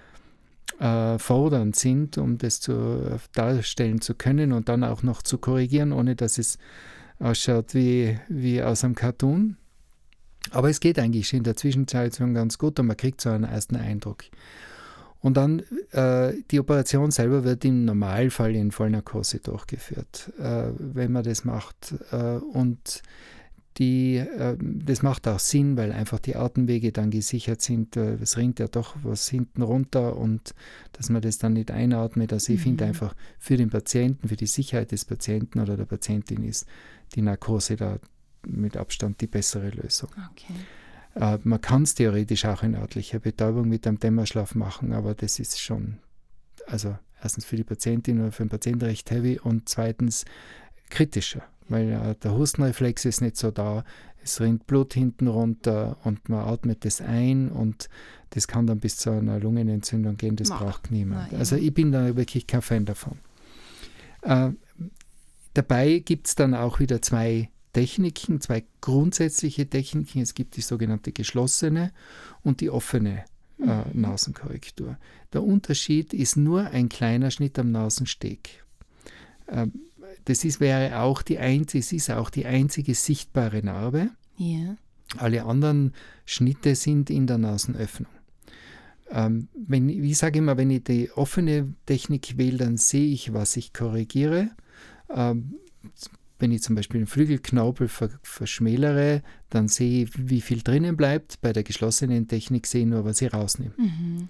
äh, 0.79 1.19
fordernd 1.19 1.77
sind, 1.77 2.19
um 2.19 2.39
das 2.39 2.61
zu, 2.61 3.19
darstellen 3.35 4.01
zu 4.01 4.15
können 4.15 4.53
und 4.53 4.69
dann 4.69 4.85
auch 4.85 5.03
noch 5.03 5.23
zu 5.23 5.39
korrigieren, 5.39 5.93
ohne 5.93 6.17
dass 6.17 6.39
es 6.39 6.59
ausschaut 7.19 7.75
wie, 7.75 8.19
wie 8.29 8.63
aus 8.63 8.85
einem 8.85 8.95
Cartoon. 8.95 9.57
Aber 10.51 10.71
es 10.71 10.81
geht 10.81 10.99
eigentlich 10.99 11.33
in 11.33 11.43
der 11.43 11.57
Zwischenzeit 11.57 12.17
schon 12.17 12.35
ganz 12.35 12.59
gut 12.59 12.79
und 12.81 12.87
man 12.87 12.97
kriegt 12.97 13.21
so 13.21 13.31
einen 13.31 13.45
ersten 13.45 13.77
Eindruck. 13.77 14.25
Und 15.21 15.37
dann 15.37 15.63
äh, 15.91 16.35
die 16.51 16.61
Operation 16.61 17.11
selber 17.11 17.43
wird 17.43 17.65
im 17.65 17.85
Normalfall 17.85 18.55
in 18.55 18.71
Vollnarkose 18.71 19.41
durchgeführt, 19.41 20.33
äh, 20.39 20.71
wenn 20.79 21.11
man 21.11 21.25
das 21.25 21.45
macht. 21.45 21.95
Äh, 22.13 22.37
und 22.37 23.03
die, 23.79 24.17
äh, 24.17 24.57
das 24.59 25.03
macht 25.03 25.29
auch 25.29 25.39
Sinn, 25.39 25.77
weil 25.77 25.93
einfach 25.93 26.19
die 26.19 26.37
Atemwege 26.37 26.93
dann 26.93 27.11
gesichert 27.11 27.61
sind. 27.61 27.97
Äh, 27.97 28.15
es 28.23 28.37
rinnt 28.37 28.59
ja 28.59 28.69
doch 28.69 28.97
was 29.03 29.29
hinten 29.29 29.63
runter 29.63 30.17
und 30.17 30.55
dass 30.93 31.11
man 31.11 31.23
das 31.23 31.39
dann 31.39 31.55
nicht 31.55 31.71
einatmet. 31.71 32.33
Also 32.33 32.53
ich 32.53 32.61
mhm. 32.61 32.65
finde 32.65 32.85
einfach 32.87 33.15
für 33.39 33.57
den 33.57 33.71
Patienten, 33.71 34.29
für 34.29 34.37
die 34.37 34.47
Sicherheit 34.47 34.93
des 34.93 35.05
Patienten 35.05 35.61
oder 35.61 35.77
der 35.77 35.85
Patientin 35.85 36.45
ist 36.45 36.67
die 37.15 37.23
Narkose 37.23 37.77
da 37.77 37.99
mit 38.47 38.77
Abstand 38.77 39.21
die 39.21 39.27
bessere 39.27 39.71
Lösung. 39.71 40.11
Okay. 40.33 40.55
Äh, 41.15 41.39
man 41.45 41.61
kann 41.61 41.83
es 41.83 41.95
theoretisch 41.95 42.45
auch 42.45 42.63
in 42.63 42.75
örtlicher 42.75 43.19
Betäubung 43.19 43.69
mit 43.69 43.87
einem 43.87 43.99
Dämmerschlaf 43.99 44.55
machen, 44.55 44.93
aber 44.93 45.15
das 45.15 45.39
ist 45.39 45.61
schon, 45.61 45.99
also 46.67 46.97
erstens 47.23 47.45
für 47.45 47.57
die 47.57 47.65
Patientin 47.65 48.21
oder 48.21 48.33
für 48.33 48.45
den 48.45 48.51
Patienten 48.51 48.85
recht 48.85 49.11
heavy 49.11 49.39
und 49.39 49.69
zweitens 49.69 50.25
kritischer 50.91 51.43
weil 51.69 51.93
äh, 51.93 52.15
der 52.23 52.37
Hustenreflex 52.37 53.05
ist 53.05 53.21
nicht 53.21 53.37
so 53.37 53.51
da. 53.51 53.85
Es 54.23 54.41
rinnt 54.41 54.67
Blut 54.67 54.95
hinten 54.95 55.29
runter 55.29 55.99
und 56.05 56.29
man 56.29 56.49
atmet 56.49 56.85
das 56.85 57.01
ein 57.01 57.49
und 57.49 57.89
das 58.31 58.49
kann 58.49 58.67
dann 58.67 58.81
bis 58.81 58.97
zu 58.97 59.11
einer 59.11 59.39
Lungenentzündung 59.39 60.17
gehen. 60.17 60.37
Das 60.37 60.49
Mach. 60.49 60.63
braucht 60.63 60.91
niemand. 60.91 61.29
Na, 61.33 61.39
also 61.39 61.57
ich 61.57 61.73
bin 61.73 61.93
da 61.93 62.17
wirklich 62.17 62.47
kein 62.47 62.63
Fan 62.63 62.85
davon. 62.85 63.19
Äh, 64.23 64.51
dabei 65.55 66.01
gibt 66.01 66.27
es 66.27 66.35
dann 66.35 66.55
auch 66.55 66.81
wieder 66.81 67.01
zwei 67.03 67.51
Techniken, 67.77 68.41
zwei 68.41 68.65
grundsätzliche 68.81 69.69
Techniken. 69.69 70.23
Es 70.23 70.33
gibt 70.33 70.57
die 70.57 70.63
sogenannte 70.63 71.13
geschlossene 71.13 71.93
und 72.43 72.63
die 72.63 72.71
offene 72.71 73.25
äh, 73.59 73.83
Mhm. 73.93 74.01
Nasenkorrektur. 74.01 74.97
Der 75.35 75.43
Unterschied 75.43 76.15
ist 76.15 76.39
nur 76.39 76.69
ein 76.69 76.89
kleiner 76.89 77.31
Schnitt 77.31 77.59
am 77.59 77.73
Nasensteg. 77.73 78.65
Ähm, 79.49 79.75
das 80.25 80.43
ist, 80.45 80.59
wäre 80.59 81.01
auch 81.01 81.21
die 81.21 81.37
einzige, 81.37 81.81
es 81.81 81.93
ist 81.93 82.11
auch 82.11 82.31
die 82.31 82.47
einzige 82.47 82.95
sichtbare 82.95 83.63
Narbe. 83.63 84.09
Ja. 84.39 84.77
Alle 85.19 85.45
anderen 85.45 85.93
Schnitte 86.25 86.77
sind 86.77 87.11
in 87.11 87.27
der 87.27 87.37
Nasenöffnung. 87.37 88.11
Ähm, 89.11 89.49
wenn, 89.55 89.91
ich 89.91 90.17
sage 90.17 90.39
immer, 90.39 90.57
wenn 90.57 90.71
ich 90.71 90.85
die 90.85 91.11
offene 91.13 91.75
Technik 91.85 92.39
wähle, 92.39 92.57
dann 92.57 92.79
sehe 92.79 93.13
ich, 93.13 93.35
was 93.35 93.55
ich 93.59 93.75
korrigiere. 93.75 94.51
Ähm, 95.11 95.57
wenn 96.39 96.53
ich 96.53 96.63
zum 96.63 96.75
Beispiel 96.75 97.01
den 97.01 97.07
Flügelknorpel 97.07 97.89
ver 97.89 98.11
verschmälere, 98.23 99.23
dann 99.51 99.69
sehe 99.69 100.05
ich, 100.05 100.11
wie 100.17 100.41
viel 100.41 100.63
drinnen 100.63 100.97
bleibt. 100.97 101.41
Bei 101.41 101.53
der 101.53 101.63
geschlossenen 101.63 102.29
Technik 102.29 102.67
sehe 102.67 102.83
ich 102.83 102.89
nur, 102.89 103.05
was 103.05 103.23
ich 103.23 103.33
rausnehme. 103.33 103.73
Mhm. 103.77 104.29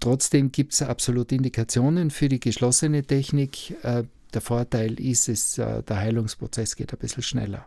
Trotzdem 0.00 0.52
gibt 0.52 0.74
es 0.74 0.82
absolute 0.82 1.34
Indikationen 1.34 2.10
für 2.10 2.28
die 2.28 2.40
geschlossene 2.40 3.04
Technik. 3.04 3.70
Äh, 3.82 4.04
der 4.32 4.40
Vorteil 4.40 5.00
ist, 5.00 5.28
es, 5.28 5.58
äh, 5.58 5.82
der 5.82 5.96
Heilungsprozess 5.96 6.76
geht 6.76 6.92
ein 6.92 6.98
bisschen 6.98 7.22
schneller. 7.22 7.66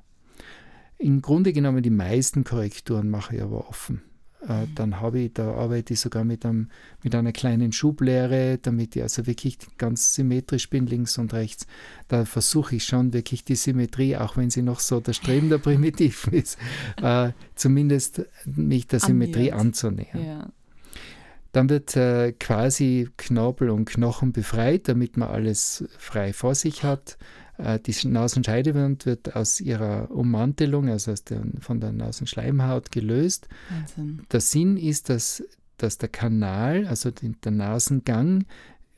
Im 0.99 1.21
Grunde 1.21 1.53
genommen 1.53 1.83
die 1.83 1.89
meisten 1.89 2.43
Korrekturen 2.43 3.09
mache 3.09 3.35
ich 3.35 3.41
aber 3.41 3.69
offen. 3.69 4.01
Äh, 4.47 4.67
dann 4.75 5.01
habe 5.01 5.19
ich, 5.19 5.33
da 5.33 5.53
arbeite 5.53 5.93
ich 5.93 5.99
sogar 5.99 6.23
mit, 6.23 6.45
einem, 6.45 6.69
mit 7.03 7.13
einer 7.15 7.31
kleinen 7.31 7.71
Schublehre, 7.71 8.57
damit 8.61 8.95
ich 8.95 9.01
also 9.01 9.27
wirklich 9.27 9.57
ganz 9.77 10.15
symmetrisch 10.15 10.69
bin, 10.69 10.85
links 10.85 11.17
und 11.17 11.33
rechts. 11.33 11.67
Da 12.07 12.25
versuche 12.25 12.77
ich 12.77 12.85
schon 12.85 13.13
wirklich 13.13 13.43
die 13.43 13.55
Symmetrie, 13.55 14.15
auch 14.15 14.37
wenn 14.37 14.49
sie 14.49 14.61
noch 14.61 14.79
so 14.79 14.99
der 14.99 15.13
Streben 15.13 15.49
der 15.49 15.57
Primitiv 15.57 16.27
ist, 16.31 16.57
äh, 17.01 17.31
zumindest 17.55 18.25
mich 18.45 18.87
der 18.87 18.99
Symmetrie 18.99 19.51
Annähernd. 19.51 19.61
anzunähern. 19.61 20.25
Ja. 20.25 20.49
Dann 21.51 21.69
wird 21.69 21.95
äh, 21.95 22.33
quasi 22.33 23.09
Knorpel 23.17 23.69
und 23.69 23.85
Knochen 23.85 24.31
befreit, 24.31 24.87
damit 24.87 25.17
man 25.17 25.29
alles 25.29 25.85
frei 25.97 26.31
vor 26.31 26.55
sich 26.55 26.83
hat. 26.83 27.17
Äh, 27.57 27.79
die 27.79 27.95
Nasenscheidewand 28.07 29.05
wird 29.05 29.35
aus 29.35 29.59
ihrer 29.61 30.11
Ummantelung, 30.11 30.89
also 30.89 31.11
aus 31.11 31.23
der, 31.23 31.43
von 31.59 31.79
der 31.79 31.91
Nasenschleimhaut 31.91 32.91
gelöst. 32.91 33.47
Wahnsinn. 33.69 34.21
Der 34.31 34.41
Sinn 34.41 34.77
ist, 34.77 35.09
dass, 35.09 35.43
dass 35.77 35.97
der 35.97 36.09
Kanal, 36.09 36.85
also 36.87 37.11
der 37.11 37.51
Nasengang 37.51 38.45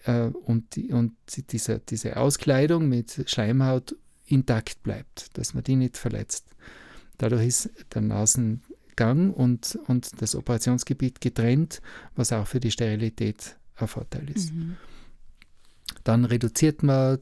äh, 0.04 0.28
und, 0.28 0.76
die, 0.76 0.92
und 0.92 1.14
die- 1.36 1.44
diese, 1.44 1.80
diese 1.80 2.18
Auskleidung 2.18 2.88
mit 2.90 3.24
Schleimhaut 3.30 3.96
intakt 4.26 4.84
bleibt, 4.84 5.38
dass 5.38 5.54
man 5.54 5.64
die 5.64 5.76
nicht 5.76 5.98
verletzt. 5.98 6.46
Dadurch 7.18 7.48
ist 7.48 7.70
der 7.94 8.02
Nasengang 8.02 9.34
und, 9.34 9.78
und 9.88 10.22
das 10.22 10.36
Operationsgebiet 10.36 11.20
getrennt, 11.20 11.82
was 12.16 12.32
auch 12.32 12.48
für 12.48 12.60
die 12.60 12.72
Sterilität 12.72 13.58
ein 13.76 13.88
Vorteil 13.88 14.30
ist. 14.30 14.54
Mhm. 14.54 14.76
Dann 16.04 16.26
reduziert 16.26 16.84
man 16.84 17.20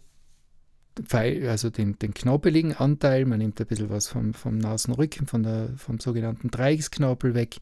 also 1.12 1.70
den, 1.70 1.98
den 2.00 2.14
knorpeligen 2.14 2.74
Anteil, 2.74 3.26
man 3.26 3.40
nimmt 3.40 3.60
ein 3.60 3.68
bisschen 3.68 3.90
was 3.90 4.08
vom, 4.08 4.34
vom 4.34 4.58
Nasenrücken, 4.58 5.28
von 5.28 5.44
der, 5.44 5.70
vom 5.78 6.00
sogenannten 6.00 6.50
Dreiecksknorpel 6.50 7.34
weg, 7.34 7.58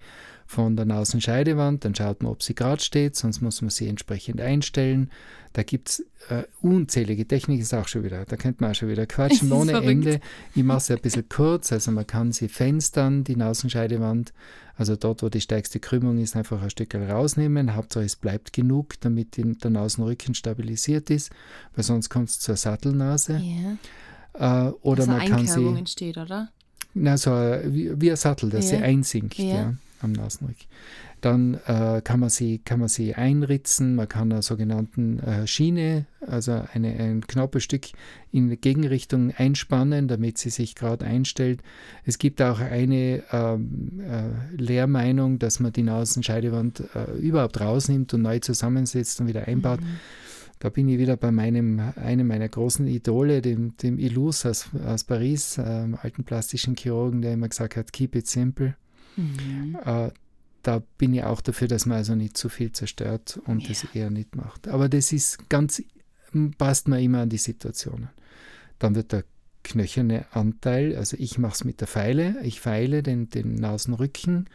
von 0.45 0.75
der 0.75 0.85
Nasenscheidewand, 0.85 1.83
dann 1.85 1.95
schaut 1.95 2.21
man, 2.21 2.31
ob 2.31 2.43
sie 2.43 2.53
gerade 2.53 2.81
steht, 2.81 3.15
sonst 3.15 3.41
muss 3.41 3.61
man 3.61 3.71
sie 3.71 3.87
entsprechend 3.87 4.39
einstellen. 4.39 5.09
Da 5.53 5.63
gibt 5.63 5.89
es 5.89 5.99
äh, 6.29 6.43
unzählige 6.61 7.27
Techniken, 7.27 7.61
ist 7.61 7.73
auch 7.73 7.87
schon 7.87 8.03
wieder, 8.03 8.25
da 8.25 8.35
könnte 8.35 8.61
man 8.61 8.71
auch 8.71 8.75
schon 8.75 8.89
wieder 8.89 9.05
quatschen 9.07 9.51
ohne 9.51 9.71
verrückt. 9.71 9.89
Ende. 9.89 10.19
Ich 10.53 10.63
mache 10.63 10.81
sie 10.81 10.93
ein 10.93 11.01
bisschen 11.01 11.27
kurz, 11.29 11.71
also 11.71 11.91
man 11.91 12.05
kann 12.05 12.31
sie 12.31 12.47
fenstern, 12.47 13.23
die 13.23 13.35
Nasenscheidewand, 13.35 14.33
also 14.77 14.95
dort, 14.95 15.23
wo 15.23 15.29
die 15.29 15.41
stärkste 15.41 15.79
Krümmung 15.79 16.19
ist, 16.19 16.35
einfach 16.35 16.61
ein 16.61 16.69
Stück 16.69 16.93
rausnehmen. 16.93 17.75
Hauptsache 17.75 18.05
es 18.05 18.15
bleibt 18.15 18.53
genug, 18.53 18.99
damit 18.99 19.37
der 19.37 19.71
Nasenrücken 19.71 20.35
stabilisiert 20.35 21.09
ist, 21.09 21.31
weil 21.75 21.85
sonst 21.85 22.09
kommt 22.09 22.29
es 22.29 22.39
zur 22.39 22.57
Sattelnase. 22.57 23.41
Yeah. 23.41 24.67
Äh, 24.67 24.71
oder 24.81 25.07
also 25.07 25.11
man 25.11 25.25
kann 25.27 25.47
sie. 25.47 25.65
entsteht, 25.65 26.17
oder? 26.17 26.49
Na, 26.93 27.17
so 27.17 27.31
wie, 27.31 27.99
wie 27.99 28.11
ein 28.11 28.17
Sattel, 28.17 28.49
dass 28.49 28.69
yeah. 28.69 28.79
sie 28.79 28.83
einsinkt. 28.83 29.39
Yeah. 29.39 29.55
Ja 29.55 29.73
am 30.05 30.13
Nasenrück. 30.13 30.55
Dann 31.21 31.55
äh, 31.65 32.01
kann, 32.03 32.19
man 32.19 32.29
sie, 32.29 32.59
kann 32.59 32.79
man 32.79 32.87
sie 32.87 33.15
einritzen, 33.15 33.95
man 33.95 34.07
kann 34.07 34.31
eine 34.31 34.41
sogenannten 34.41 35.19
äh, 35.19 35.47
Schiene, 35.47 36.05
also 36.21 36.63
eine, 36.73 36.93
ein 36.99 37.21
Knorpelstück 37.25 37.87
in 38.31 38.49
die 38.49 38.57
Gegenrichtung 38.57 39.31
einspannen, 39.31 40.07
damit 40.07 40.37
sie 40.37 40.49
sich 40.49 40.75
gerade 40.75 41.05
einstellt. 41.05 41.61
Es 42.03 42.17
gibt 42.17 42.41
auch 42.41 42.59
eine 42.59 43.23
ähm, 43.31 44.01
äh, 44.01 44.55
Lehrmeinung, 44.55 45.39
dass 45.39 45.59
man 45.59 45.73
die 45.73 45.83
Nasenscheidewand 45.83 46.83
äh, 46.93 47.11
überhaupt 47.17 47.59
rausnimmt 47.59 48.13
und 48.13 48.21
neu 48.21 48.39
zusammensetzt 48.39 49.19
und 49.19 49.27
wieder 49.27 49.47
einbaut. 49.47 49.81
Mhm. 49.81 49.99
Da 50.59 50.69
bin 50.69 50.87
ich 50.87 50.97
wieder 50.97 51.17
bei 51.17 51.31
meinem, 51.31 51.79
einem 51.95 52.27
meiner 52.27 52.47
großen 52.47 52.87
Idole, 52.87 53.41
dem, 53.41 53.75
dem 53.77 53.99
Ilus 53.99 54.45
aus, 54.45 54.69
aus 54.85 55.03
Paris, 55.03 55.57
äh, 55.57 55.87
alten 56.01 56.23
plastischen 56.23 56.75
Chirurgen, 56.75 57.21
der 57.21 57.33
immer 57.33 57.49
gesagt 57.49 57.75
hat, 57.75 57.91
keep 57.91 58.15
it 58.15 58.27
simple. 58.27 58.75
Mhm. 59.15 59.77
Äh, 59.83 60.11
da 60.63 60.81
bin 60.97 61.13
ich 61.13 61.23
auch 61.23 61.41
dafür, 61.41 61.67
dass 61.67 61.85
man 61.85 61.97
also 61.97 62.15
nicht 62.15 62.37
zu 62.37 62.49
viel 62.49 62.71
zerstört 62.71 63.39
und 63.45 63.61
ja. 63.63 63.69
das 63.69 63.85
eher 63.93 64.09
nicht 64.09 64.35
macht. 64.35 64.67
Aber 64.67 64.89
das 64.89 65.11
ist 65.11 65.49
ganz, 65.49 65.83
passt 66.57 66.87
mir 66.87 67.01
immer 67.01 67.21
an 67.21 67.29
die 67.29 67.37
Situationen. 67.37 68.09
Dann 68.79 68.95
wird 68.95 69.11
der 69.11 69.23
knöcherne 69.63 70.25
Anteil, 70.31 70.95
also 70.95 71.17
ich 71.19 71.37
mache 71.37 71.53
es 71.53 71.63
mit 71.63 71.81
der 71.81 71.87
Feile, 71.87 72.35
ich 72.43 72.61
feile 72.61 73.03
den, 73.03 73.29
den 73.29 73.55
Nasenrücken 73.55 74.47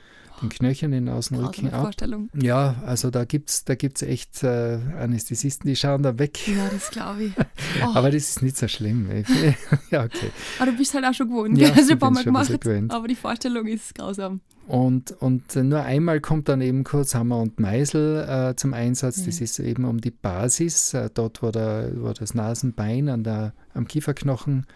den 0.42 0.48
knöchernen 0.48 1.08
Außenrücken 1.08 1.72
ab. 1.72 1.82
Vorstellung. 1.82 2.30
Ja, 2.34 2.82
also 2.86 3.10
da 3.10 3.24
gibt 3.24 3.50
es 3.50 3.64
da 3.64 3.74
gibt's 3.74 4.02
echt 4.02 4.42
äh, 4.42 4.78
Anästhesisten, 4.98 5.68
die 5.68 5.76
schauen 5.76 6.02
da 6.02 6.18
weg. 6.18 6.46
Ja, 6.48 6.68
das 6.68 6.90
glaube 6.90 7.24
ich. 7.24 7.32
Oh. 7.82 7.94
Aber 7.94 8.10
das 8.10 8.28
ist 8.28 8.42
nicht 8.42 8.56
so 8.56 8.66
schlimm. 8.66 9.08
ja, 9.90 10.04
okay. 10.04 10.30
Aber 10.58 10.72
du 10.72 10.76
bist 10.76 10.92
halt 10.92 11.04
auch 11.04 11.14
schon 11.14 11.28
gewohnt. 11.28 11.56
Ja, 11.56 11.70
du 11.70 11.92
ein 11.92 11.98
paar 11.98 12.10
Mal 12.10 12.24
gemacht. 12.24 12.50
Aber 12.88 13.06
die 13.06 13.14
Vorstellung 13.14 13.66
ist 13.66 13.94
grausam. 13.94 14.40
Und, 14.66 15.12
und 15.12 15.54
nur 15.54 15.82
einmal 15.82 16.20
kommt 16.20 16.48
dann 16.48 16.60
eben 16.60 16.82
kurz 16.84 17.14
Hammer 17.14 17.38
und 17.38 17.60
Meißel 17.60 18.50
äh, 18.50 18.56
zum 18.56 18.74
Einsatz. 18.74 19.24
Das 19.24 19.40
ist 19.40 19.58
eben 19.60 19.84
um 19.84 20.00
die 20.00 20.10
Basis, 20.10 20.92
äh, 20.94 21.10
dort 21.12 21.42
wo, 21.42 21.50
der, 21.50 21.92
wo 21.96 22.12
das 22.12 22.34
Nasenbein 22.34 23.08
an 23.08 23.22
der, 23.22 23.52
am 23.72 23.86
Kieferknochen 23.86 24.66
äh, 24.66 24.72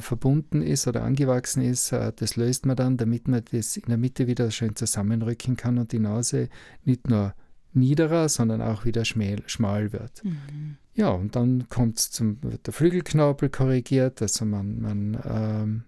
verbunden 0.00 0.62
ist 0.62 0.86
oder 0.86 1.02
angewachsen 1.02 1.62
ist, 1.62 1.92
äh, 1.92 2.12
das 2.14 2.36
löst 2.36 2.66
man 2.66 2.76
dann, 2.76 2.96
damit 2.96 3.28
man 3.28 3.42
das 3.50 3.76
in 3.76 3.88
der 3.88 3.98
Mitte 3.98 4.26
wieder 4.26 4.50
schön 4.50 4.76
zusammenrücken 4.76 5.56
kann 5.56 5.78
und 5.78 5.92
die 5.92 5.98
Nase 5.98 6.48
nicht 6.84 7.08
nur 7.08 7.34
niederer, 7.72 8.28
sondern 8.28 8.62
auch 8.62 8.84
wieder 8.84 9.04
schmal, 9.04 9.42
schmal 9.46 9.92
wird. 9.92 10.24
Mhm. 10.24 10.76
Ja, 10.94 11.10
und 11.10 11.36
dann 11.36 11.68
kommt 11.68 11.98
zum, 11.98 12.42
wird 12.42 12.66
der 12.66 12.74
Flügelknorpel 12.74 13.50
korrigiert, 13.50 14.20
also 14.20 14.44
man, 14.44 14.80
man 14.80 15.18
ähm, 15.24 15.82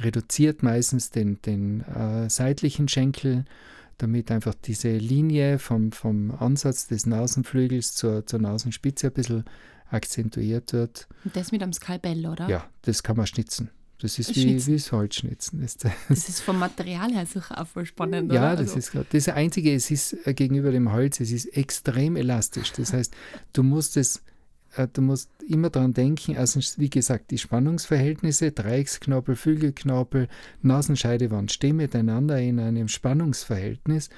reduziert 0.00 0.62
meistens 0.62 1.10
den, 1.10 1.40
den 1.42 1.80
äh, 1.82 2.30
seitlichen 2.30 2.88
Schenkel, 2.88 3.44
damit 3.98 4.30
einfach 4.30 4.54
diese 4.54 4.96
Linie 4.96 5.58
vom, 5.58 5.92
vom 5.92 6.30
Ansatz 6.30 6.86
des 6.86 7.06
Nasenflügels 7.06 7.94
zur, 7.94 8.26
zur 8.26 8.40
Nasenspitze 8.40 9.08
ein 9.08 9.12
bisschen 9.12 9.44
akzentuiert 9.92 10.72
wird. 10.72 11.08
Und 11.24 11.36
das 11.36 11.52
mit 11.52 11.62
einem 11.62 11.72
Skalpell, 11.72 12.26
oder? 12.26 12.48
Ja, 12.48 12.68
das 12.82 13.02
kann 13.02 13.16
man 13.16 13.26
schnitzen. 13.26 13.70
Das 14.00 14.18
ist 14.18 14.34
wie, 14.34 14.66
wie 14.66 14.72
das 14.72 14.90
Holzschnitzen. 14.90 15.60
Das, 15.60 15.76
das 16.08 16.28
ist 16.28 16.40
vom 16.40 16.58
Material 16.58 17.12
her 17.12 17.24
sicher 17.24 17.60
auch 17.60 17.68
voll 17.68 17.86
spannend, 17.86 18.32
Ja, 18.32 18.52
oder? 18.52 18.62
das 18.62 18.74
also. 18.74 19.00
ist 19.00 19.14
das 19.14 19.28
Einzige, 19.28 19.72
es 19.72 19.92
ist 19.92 20.26
äh, 20.26 20.34
gegenüber 20.34 20.72
dem 20.72 20.92
Holz, 20.92 21.20
es 21.20 21.30
ist 21.30 21.46
extrem 21.56 22.16
elastisch. 22.16 22.72
Das 22.72 22.92
heißt, 22.92 23.14
du 23.52 23.62
musst 23.62 23.96
es 23.96 24.22
äh, 24.76 24.88
du 24.92 25.02
musst 25.02 25.30
immer 25.48 25.70
daran 25.70 25.92
denken, 25.92 26.36
also 26.36 26.60
wie 26.78 26.90
gesagt, 26.90 27.30
die 27.30 27.38
Spannungsverhältnisse, 27.38 28.52
Dreiecksknorpel, 28.52 29.36
Flügelknorpel, 29.36 30.28
Nasenscheidewand 30.62 31.52
stehen 31.52 31.76
miteinander 31.76 32.40
in 32.40 32.58
einem 32.58 32.88
Spannungsverhältnis. 32.88 34.10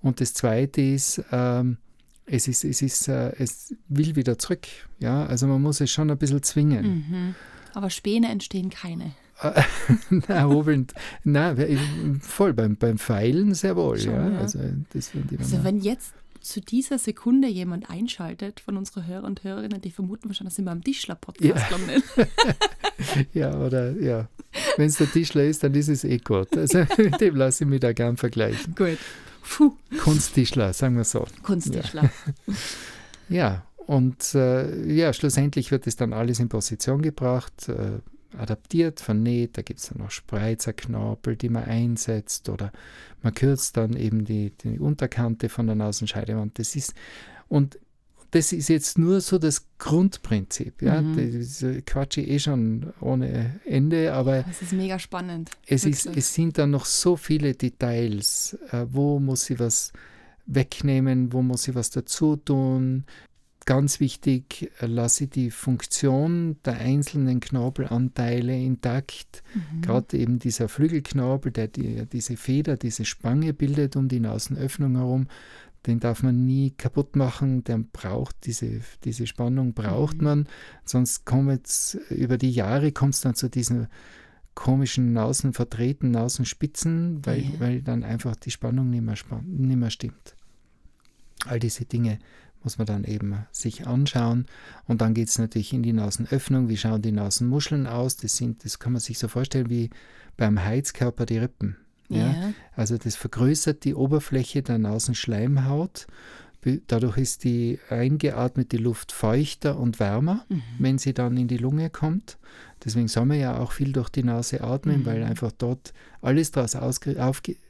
Und 0.00 0.20
das 0.20 0.34
Zweite 0.34 0.80
ist, 0.80 1.22
ähm, 1.32 1.78
es 2.26 2.48
ist, 2.48 2.64
es 2.64 2.82
ist, 2.82 3.08
äh, 3.08 3.32
es 3.38 3.74
will 3.88 4.16
wieder 4.16 4.38
zurück. 4.38 4.66
Ja, 4.98 5.26
also 5.26 5.46
man 5.46 5.60
muss 5.60 5.80
es 5.80 5.90
schon 5.90 6.10
ein 6.10 6.18
bisschen 6.18 6.42
zwingen. 6.42 6.84
Mhm. 6.84 7.34
Aber 7.74 7.90
Späne 7.90 8.28
entstehen 8.28 8.70
keine. 8.70 9.12
na, 10.28 10.44
hobelnd, 10.44 10.92
na, 11.24 11.56
voll 12.20 12.52
beim, 12.52 12.76
beim 12.76 12.98
Pfeilen 12.98 13.54
sehr 13.54 13.74
wohl. 13.76 13.98
Schon, 13.98 14.12
ja. 14.12 14.28
ja. 14.30 14.38
Also, 14.38 14.60
das 14.92 15.10
also 15.38 15.64
wenn 15.64 15.80
jetzt 15.80 16.14
zu 16.42 16.60
dieser 16.60 16.98
Sekunde 16.98 17.48
jemand 17.48 17.88
einschaltet 17.88 18.60
von 18.60 18.76
unseren 18.76 19.06
Hörern 19.06 19.24
und 19.24 19.44
Hörerinnen, 19.44 19.80
die 19.80 19.90
vermuten 19.90 20.28
wahrscheinlich, 20.28 20.50
dass 20.50 20.56
sie 20.56 20.62
beim 20.62 20.82
Tischler-Podcast 20.82 21.64
ja. 21.70 22.26
ja, 23.32 23.58
oder 23.58 23.92
ja. 24.00 24.28
Wenn 24.76 24.86
es 24.86 24.96
der 24.96 25.10
Tischler 25.10 25.44
ist, 25.44 25.62
dann 25.62 25.74
ist 25.74 25.88
es 25.88 26.04
eh 26.04 26.18
gut. 26.18 26.56
Also 26.56 26.84
mit 26.98 27.20
dem 27.20 27.36
lasse 27.36 27.64
ich 27.64 27.70
mich 27.70 27.80
da 27.80 27.92
gern 27.92 28.16
vergleichen. 28.16 28.74
Gut. 28.74 28.98
Puh. 29.42 29.76
Kunsttischler, 30.02 30.72
sagen 30.72 30.96
wir 30.96 31.04
so. 31.04 31.26
Kunsttischler. 31.42 32.10
Ja, 33.28 33.36
ja 33.36 33.66
und 33.86 34.34
äh, 34.34 34.92
ja, 34.92 35.12
schlussendlich 35.12 35.70
wird 35.70 35.86
es 35.86 35.96
dann 35.96 36.12
alles 36.12 36.38
in 36.40 36.48
Position 36.48 37.02
gebracht, 37.02 37.68
äh, 37.68 37.98
adaptiert, 38.38 39.00
vernäht. 39.00 39.58
Da 39.58 39.62
gibt 39.62 39.80
es 39.80 39.88
dann 39.88 39.98
noch 39.98 40.10
Spreizerknorpel, 40.10 41.36
die 41.36 41.48
man 41.48 41.64
einsetzt 41.64 42.48
oder 42.48 42.72
man 43.22 43.34
kürzt 43.34 43.76
dann 43.76 43.94
eben 43.94 44.24
die, 44.24 44.50
die 44.50 44.78
Unterkante 44.78 45.48
von 45.48 45.66
der 45.66 45.76
Nasenscheidewand. 45.76 46.58
Das 46.58 46.76
ist, 46.76 46.94
und 47.48 47.78
das 48.32 48.52
ist 48.52 48.68
jetzt 48.68 48.98
nur 48.98 49.20
so 49.20 49.38
das 49.38 49.66
Grundprinzip. 49.76 50.80
Ja? 50.80 51.02
Mhm. 51.02 51.38
Das 51.38 51.64
Quatsch 51.84 52.16
eh 52.16 52.38
schon 52.38 52.92
ohne 53.00 53.60
Ende, 53.66 54.14
aber. 54.14 54.42
Das 54.42 54.62
ist 54.62 54.72
mega 54.72 54.98
spannend. 54.98 55.50
Es, 55.66 55.84
ist, 55.84 56.06
es 56.06 56.32
sind 56.32 56.56
dann 56.56 56.70
noch 56.70 56.86
so 56.86 57.16
viele 57.16 57.54
Details. 57.54 58.58
Äh, 58.70 58.86
wo 58.90 59.20
muss 59.20 59.44
sie 59.44 59.58
was 59.58 59.92
wegnehmen? 60.46 61.32
Wo 61.32 61.42
muss 61.42 61.64
sie 61.64 61.74
was 61.74 61.90
dazu 61.90 62.36
tun? 62.36 63.04
Ganz 63.66 64.00
wichtig, 64.00 64.72
äh, 64.80 64.86
lasse 64.86 65.26
die 65.26 65.50
Funktion 65.50 66.56
der 66.64 66.78
einzelnen 66.78 67.38
Knorpelanteile 67.38 68.56
intakt. 68.56 69.42
Mhm. 69.54 69.82
Gerade 69.82 70.16
eben 70.16 70.38
dieser 70.38 70.70
Flügelknorpel, 70.70 71.52
der 71.52 71.68
die, 71.68 72.06
diese 72.06 72.38
Feder, 72.38 72.78
diese 72.78 73.04
Spange 73.04 73.52
bildet 73.52 73.94
um 73.94 74.08
die 74.08 74.20
Nasenöffnung 74.20 74.96
herum, 74.96 75.26
den 75.86 76.00
darf 76.00 76.22
man 76.22 76.44
nie 76.44 76.70
kaputt 76.70 77.16
machen, 77.16 77.64
der 77.64 77.78
braucht 77.78 78.36
diese, 78.46 78.80
diese 79.04 79.26
Spannung 79.26 79.74
braucht 79.74 80.18
mhm. 80.18 80.24
man, 80.24 80.48
sonst 80.84 81.24
kommt 81.24 81.66
es 81.66 81.94
über 82.10 82.38
die 82.38 82.52
Jahre 82.52 82.92
kommt 82.92 83.14
es 83.14 83.20
dann 83.20 83.34
zu 83.34 83.48
diesen 83.48 83.88
komischen 84.54 85.12
Nasenvertreten, 85.12 86.10
Nasenspitzen, 86.10 87.24
weil, 87.24 87.42
ja. 87.42 87.50
weil 87.60 87.82
dann 87.82 88.04
einfach 88.04 88.36
die 88.36 88.50
Spannung 88.50 88.90
nicht 88.90 89.02
mehr, 89.02 89.16
nicht 89.44 89.76
mehr 89.76 89.90
stimmt. 89.90 90.36
All 91.46 91.58
diese 91.58 91.84
Dinge 91.84 92.18
muss 92.62 92.78
man 92.78 92.86
dann 92.86 93.04
eben 93.04 93.34
sich 93.50 93.86
anschauen. 93.86 94.46
Und 94.86 95.00
dann 95.00 95.14
geht 95.14 95.28
es 95.28 95.38
natürlich 95.38 95.72
in 95.72 95.82
die 95.82 95.92
Nasenöffnung. 95.92 96.68
Wie 96.68 96.76
schauen 96.76 97.02
die 97.02 97.12
Nasenmuscheln 97.12 97.86
aus? 97.86 98.16
Das, 98.16 98.36
sind, 98.36 98.64
das 98.64 98.78
kann 98.78 98.92
man 98.92 99.00
sich 99.00 99.18
so 99.18 99.26
vorstellen 99.28 99.70
wie 99.70 99.90
beim 100.36 100.62
Heizkörper 100.62 101.26
die 101.26 101.38
Rippen. 101.38 101.76
Ja? 102.18 102.52
Also 102.74 102.98
das 102.98 103.16
vergrößert 103.16 103.84
die 103.84 103.94
Oberfläche 103.94 104.62
der 104.62 104.78
Nasenschleimhaut. 104.78 106.06
Dadurch 106.86 107.18
ist 107.18 107.42
die 107.42 107.80
eingeatmete 107.88 108.76
Luft 108.76 109.10
feuchter 109.10 109.78
und 109.78 109.98
wärmer, 109.98 110.44
mhm. 110.48 110.62
wenn 110.78 110.98
sie 110.98 111.12
dann 111.12 111.36
in 111.36 111.48
die 111.48 111.56
Lunge 111.56 111.90
kommt. 111.90 112.38
Deswegen 112.84 113.08
soll 113.08 113.26
man 113.26 113.38
ja 113.38 113.58
auch 113.58 113.72
viel 113.72 113.92
durch 113.92 114.08
die 114.10 114.22
Nase 114.22 114.62
atmen, 114.62 115.00
mhm. 115.00 115.06
weil 115.06 115.22
einfach 115.24 115.50
dort 115.52 115.92
alles 116.20 116.52
daraus 116.52 116.76
ausge 116.76 117.16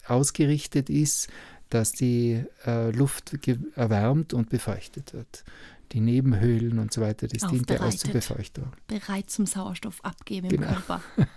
ausgerichtet 0.07 0.91
ist, 0.91 1.29
dass 1.71 1.93
die 1.93 2.45
äh, 2.67 2.91
Luft 2.91 3.35
erwärmt 3.77 4.35
und 4.35 4.51
befeuchtet 4.51 5.15
wird. 5.15 5.45
Die 5.93 6.01
Nebenhöhlen 6.01 6.79
und 6.79 6.93
so 6.93 7.01
weiter, 7.01 7.29
das 7.29 7.49
dient 7.51 7.71
ja 7.71 7.81
aus 7.81 7.99
zur 7.99 8.13
Befeuchtung. 8.13 8.73
Bereit 8.87 9.31
zum 9.31 9.47
Sauerstoff 9.47 10.03
abgeben 10.05 10.49
genau. 10.49 10.69
im 10.69 10.73
Körper. 10.75 11.03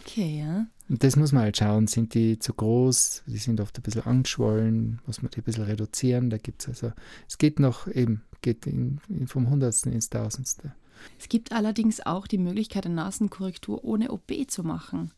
Okay, 0.00 0.40
ja. 0.40 0.66
Und 0.88 1.02
das 1.02 1.16
muss 1.16 1.32
man 1.32 1.42
halt 1.42 1.56
schauen, 1.56 1.88
sind 1.88 2.14
die 2.14 2.38
zu 2.38 2.54
groß, 2.54 3.24
die 3.26 3.38
sind 3.38 3.60
oft 3.60 3.76
ein 3.78 3.82
bisschen 3.82 4.06
angeschwollen, 4.06 5.00
muss 5.04 5.20
man 5.20 5.30
die 5.30 5.40
ein 5.40 5.44
bisschen 5.44 5.64
reduzieren. 5.64 6.30
Da 6.30 6.38
gibt 6.38 6.62
es 6.62 6.68
also, 6.68 6.92
es 7.28 7.38
geht 7.38 7.58
noch 7.58 7.88
eben, 7.88 8.22
geht 8.40 8.66
in, 8.66 9.00
in 9.08 9.26
vom 9.26 9.50
Hundertsten 9.50 9.92
ins 9.92 10.10
Tausendste. 10.10 10.72
Es 11.18 11.28
gibt 11.28 11.52
allerdings 11.52 12.00
auch 12.04 12.26
die 12.26 12.38
Möglichkeit, 12.38 12.86
eine 12.86 12.94
Nasenkorrektur 12.94 13.84
ohne 13.84 14.10
OP 14.10 14.32
zu 14.48 14.62
machen 14.62 15.10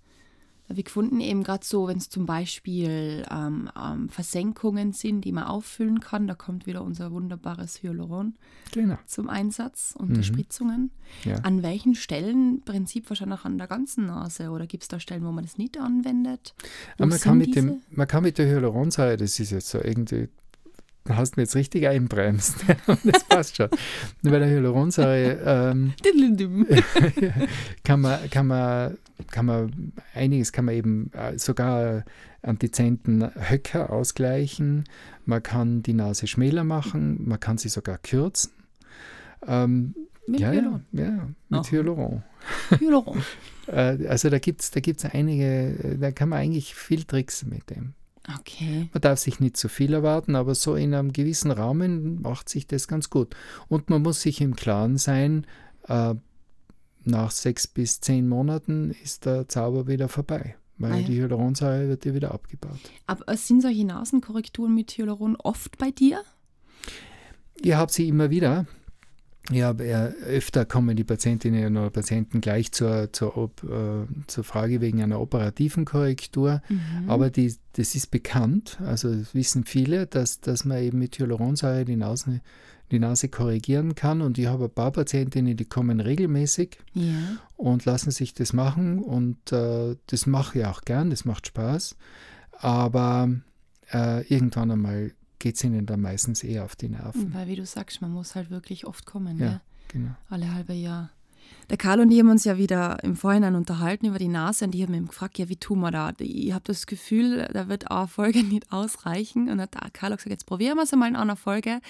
wir 0.77 0.85
gefunden, 0.85 1.21
eben 1.21 1.43
gerade 1.43 1.65
so, 1.65 1.89
wenn 1.89 1.97
es 1.97 2.11
zum 2.11 2.27
Beispiel 2.27 3.25
ähm, 3.31 3.71
ähm, 3.81 4.09
Versenkungen 4.11 4.93
sind, 4.93 5.23
die 5.23 5.33
man 5.33 5.45
auffüllen 5.45 6.01
kann, 6.01 6.27
da 6.27 6.35
kommt 6.35 6.67
wieder 6.67 6.83
unser 6.83 7.11
wunderbares 7.11 7.83
Hyaluron 7.83 8.35
genau. 8.73 8.99
zum 9.07 9.31
Einsatz 9.31 9.95
unter 9.97 10.19
mhm. 10.19 10.23
Spritzungen. 10.23 10.91
Ja. 11.25 11.37
An 11.37 11.63
welchen 11.63 11.95
Stellen, 11.95 12.63
Prinzip 12.65 13.09
wahrscheinlich 13.09 13.45
an 13.45 13.57
der 13.57 13.67
ganzen 13.67 14.07
Nase 14.07 14.51
oder 14.51 14.67
gibt 14.67 14.83
es 14.83 14.89
da 14.89 15.01
Stellen, 15.01 15.25
wo 15.25 15.33
man 15.33 15.45
das 15.45 15.57
nicht 15.57 15.79
anwendet? 15.79 16.55
Man 16.99 17.11
kann, 17.11 17.39
mit 17.39 17.57
dem, 17.57 17.81
man 17.91 18.07
kann 18.07 18.23
mit 18.23 18.37
der 18.37 18.47
Hyaluronsäure, 18.47 19.17
das 19.17 19.41
ist 19.41 19.51
jetzt 19.51 19.71
so 19.71 19.79
irgendwie 19.79 20.29
hast 21.09 21.37
du 21.37 21.41
mir 21.41 21.45
jetzt 21.45 21.57
richtig 21.57 21.87
einbremst. 21.87 22.57
das 23.05 23.25
passt 23.25 23.57
schon. 23.57 23.69
Bei 24.23 24.39
der 24.39 24.49
Hyaluronsäure 24.49 25.73
ähm, 25.73 25.93
kann, 27.85 28.01
man, 28.01 28.31
kann, 28.31 28.47
man, 28.47 28.99
kann 29.31 29.47
man 29.47 29.93
einiges, 30.15 30.53
kann 30.53 30.67
man 30.67 30.75
eben 30.75 31.11
äh, 31.13 31.39
sogar 31.39 32.05
antizenten 32.43 33.31
Höcker 33.51 33.91
ausgleichen. 33.91 34.85
Man 35.25 35.43
kann 35.43 35.83
die 35.83 35.95
Nase 35.95 36.27
schmäler 36.27 36.65
machen, 36.65 37.27
man 37.27 37.41
kann 37.41 37.59
sie 37.59 37.69
sogar 37.69 37.99
kürzen. 37.99 38.53
Ähm, 39.47 39.95
mit 40.27 40.41
ja, 40.41 40.51
Hyaluron? 40.51 40.85
Ja, 40.93 41.05
ja 41.05 41.29
mit 41.49 41.61
Ach. 41.61 41.73
Hyaluron. 41.73 42.23
Hyaluron. 42.79 43.23
Äh, 43.67 44.07
also 44.07 44.31
da 44.31 44.39
gibt 44.39 44.63
es 44.63 44.71
da 44.71 44.81
gibt's 44.81 45.05
einige, 45.05 45.97
da 46.01 46.11
kann 46.11 46.29
man 46.29 46.41
eigentlich 46.41 46.75
viel 46.75 47.05
Tricks 47.05 47.45
mit 47.45 47.71
dem. 47.71 47.95
Okay. 48.37 48.89
Man 48.93 49.01
darf 49.01 49.19
sich 49.19 49.41
nicht 49.41 49.57
zu 49.57 49.69
viel 49.69 49.95
erwarten, 49.95 50.37
aber 50.37 50.55
so 50.55 50.75
in 50.75 50.95
einem 50.95 51.13
gewissen 51.13 51.51
Rahmen 51.51 52.21
macht 52.21 52.49
sich 52.49 52.67
das 52.67 52.89
ganz 52.89 53.09
gut. 53.09 53.35
Und 53.69 53.89
man 53.89 54.03
muss 54.03 54.21
sich 54.21 54.41
im 54.41 54.55
Klaren 54.55 54.99
sein, 54.99 55.47
äh, 55.87 56.15
nach 57.05 57.31
sechs 57.31 57.67
bis 57.67 58.01
zehn 58.01 58.29
Monaten 58.29 58.91
ist 59.03 59.25
der 59.25 59.49
Zauber 59.49 59.87
wieder 59.87 60.09
vorbei, 60.09 60.57
weil 60.77 60.93
ah 60.93 60.97
ja. 60.99 61.07
die 61.07 61.21
Hyaluronsäure 61.21 61.89
wird 61.89 62.05
ja 62.05 62.15
wieder 62.15 62.33
abgebaut. 62.35 62.79
Aber 63.07 63.35
sind 63.37 63.63
solche 63.63 63.87
Nasenkorrekturen 63.87 64.75
mit 64.75 64.93
Hyaluron 64.93 65.37
oft 65.37 65.79
bei 65.79 65.91
dir? 65.91 66.23
Ihr 67.63 67.79
habt 67.79 67.93
sie 67.93 68.09
immer 68.09 68.31
wieder. 68.31 68.67
Ja, 69.51 69.73
öfter 69.73 70.67
kommen 70.67 70.95
die 70.95 71.05
Patientinnen 71.05 71.77
oder 71.77 71.91
Patienten 71.91 72.41
gleich 72.41 72.71
zur, 72.73 73.13
zur, 73.13 73.51
äh, 73.65 74.07
zur 74.27 74.45
Frage 74.45 74.81
wegen 74.81 75.03
einer 75.03 75.21
operativen 75.21 75.87
Korrektur. 75.87 76.61
Mhm. 76.69 77.09
Aber 77.09 77.31
die, 77.31 77.55
das 77.73 77.95
ist 77.95 78.11
bekannt, 78.11 78.79
also 78.85 79.15
das 79.15 79.35
wissen 79.35 79.65
viele, 79.65 80.07
dass, 80.07 80.41
dass 80.41 80.65
man 80.65 80.83
eben 80.83 80.99
mit 80.99 81.19
Hyaluronsäure 81.19 81.87
die 81.87 81.97
Nase, 81.97 82.43
die 82.91 82.99
Nase 82.99 83.29
korrigieren 83.29 83.95
kann. 83.95 84.21
Und 84.21 84.37
ich 84.37 84.47
habe 84.47 84.65
ein 84.65 84.71
paar 84.71 84.93
Patientinnen, 84.93 85.57
die 85.57 85.65
kommen 85.65 86.01
regelmäßig 86.01 86.79
ja. 86.93 87.39
und 87.57 87.87
lassen 87.87 88.11
sich 88.11 88.35
das 88.35 88.53
machen. 88.53 88.99
Und 88.99 89.51
äh, 89.51 89.97
das 90.09 90.27
mache 90.27 90.59
ich 90.59 90.67
auch 90.67 90.83
gern, 90.83 91.09
das 91.09 91.25
macht 91.25 91.47
Spaß. 91.47 91.97
Aber 92.53 93.31
äh, 93.93 94.27
irgendwann 94.27 94.71
einmal 94.71 95.13
geht 95.39 95.57
es 95.57 95.65
ihnen 95.65 95.87
dann 95.87 96.01
meistens 96.01 96.43
eher 96.43 96.65
auf 96.65 96.77
die 96.77 96.89
Nerven. 96.89 97.33
Weil, 97.35 97.47
wie 97.47 97.57
du 97.57 97.67
sagst, 97.67 98.01
man 98.01 98.11
muss 98.11 98.35
halt 98.35 98.51
wirklich 98.51 98.87
oft 98.87 99.07
kommen. 99.07 99.39
Ja, 99.39 99.47
ja? 99.47 99.61
genau. 99.89 100.11
Alle 100.29 100.53
halbe 100.53 100.73
Jahr. 100.73 101.11
Der 101.71 101.77
Karl 101.77 102.01
und 102.01 102.11
ich 102.11 102.19
haben 102.19 102.31
uns 102.31 102.45
ja 102.45 102.57
wieder 102.57 103.03
im 103.03 103.15
Vorhinein 103.15 103.55
unterhalten 103.55 104.07
über 104.07 104.19
die 104.19 104.29
Nase 104.29 104.65
und 104.65 104.73
die 104.73 104.83
haben 104.83 104.93
mich 104.93 105.09
gefragt, 105.09 105.39
ja, 105.39 105.49
wie 105.49 105.57
tun 105.57 105.81
wir 105.81 105.91
da? 105.91 106.13
Ich 106.19 106.53
habe 106.53 106.65
das 106.65 106.87
Gefühl, 106.87 107.49
da 107.53 107.69
wird 107.69 107.91
eine 107.91 108.09
Folge 108.09 108.43
nicht 108.45 108.73
ausreichen. 108.73 109.49
Und 109.49 109.61
hat 109.61 109.73
Karl 109.93 110.11
gesagt, 110.11 110.31
jetzt 110.31 110.47
probieren 110.47 110.77
wir 110.77 110.85
es 110.85 110.93
einmal 110.93 111.09
in 111.09 111.17
einer 111.17 111.37
Folge. 111.37 111.81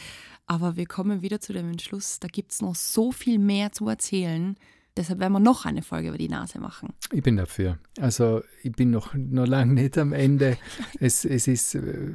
Aber 0.46 0.76
wir 0.76 0.86
kommen 0.86 1.22
wieder 1.22 1.40
zu 1.40 1.52
dem 1.52 1.70
Entschluss, 1.70 2.20
da 2.20 2.28
gibt 2.28 2.52
es 2.52 2.62
noch 2.62 2.74
so 2.74 3.12
viel 3.12 3.38
mehr 3.38 3.72
zu 3.72 3.88
erzählen. 3.88 4.56
Deshalb 4.98 5.20
werden 5.20 5.32
wir 5.32 5.38
noch 5.38 5.64
eine 5.64 5.82
Folge 5.82 6.08
über 6.08 6.18
die 6.18 6.28
Nase 6.28 6.58
machen. 6.58 6.92
Ich 7.12 7.22
bin 7.22 7.36
dafür. 7.36 7.78
Also 8.00 8.42
ich 8.64 8.72
bin 8.72 8.90
noch, 8.90 9.14
noch 9.14 9.46
lange 9.46 9.74
nicht 9.74 9.96
am 9.96 10.12
Ende. 10.12 10.56
es, 11.00 11.24
es 11.24 11.46
ist, 11.46 11.76
äh, 11.76 12.10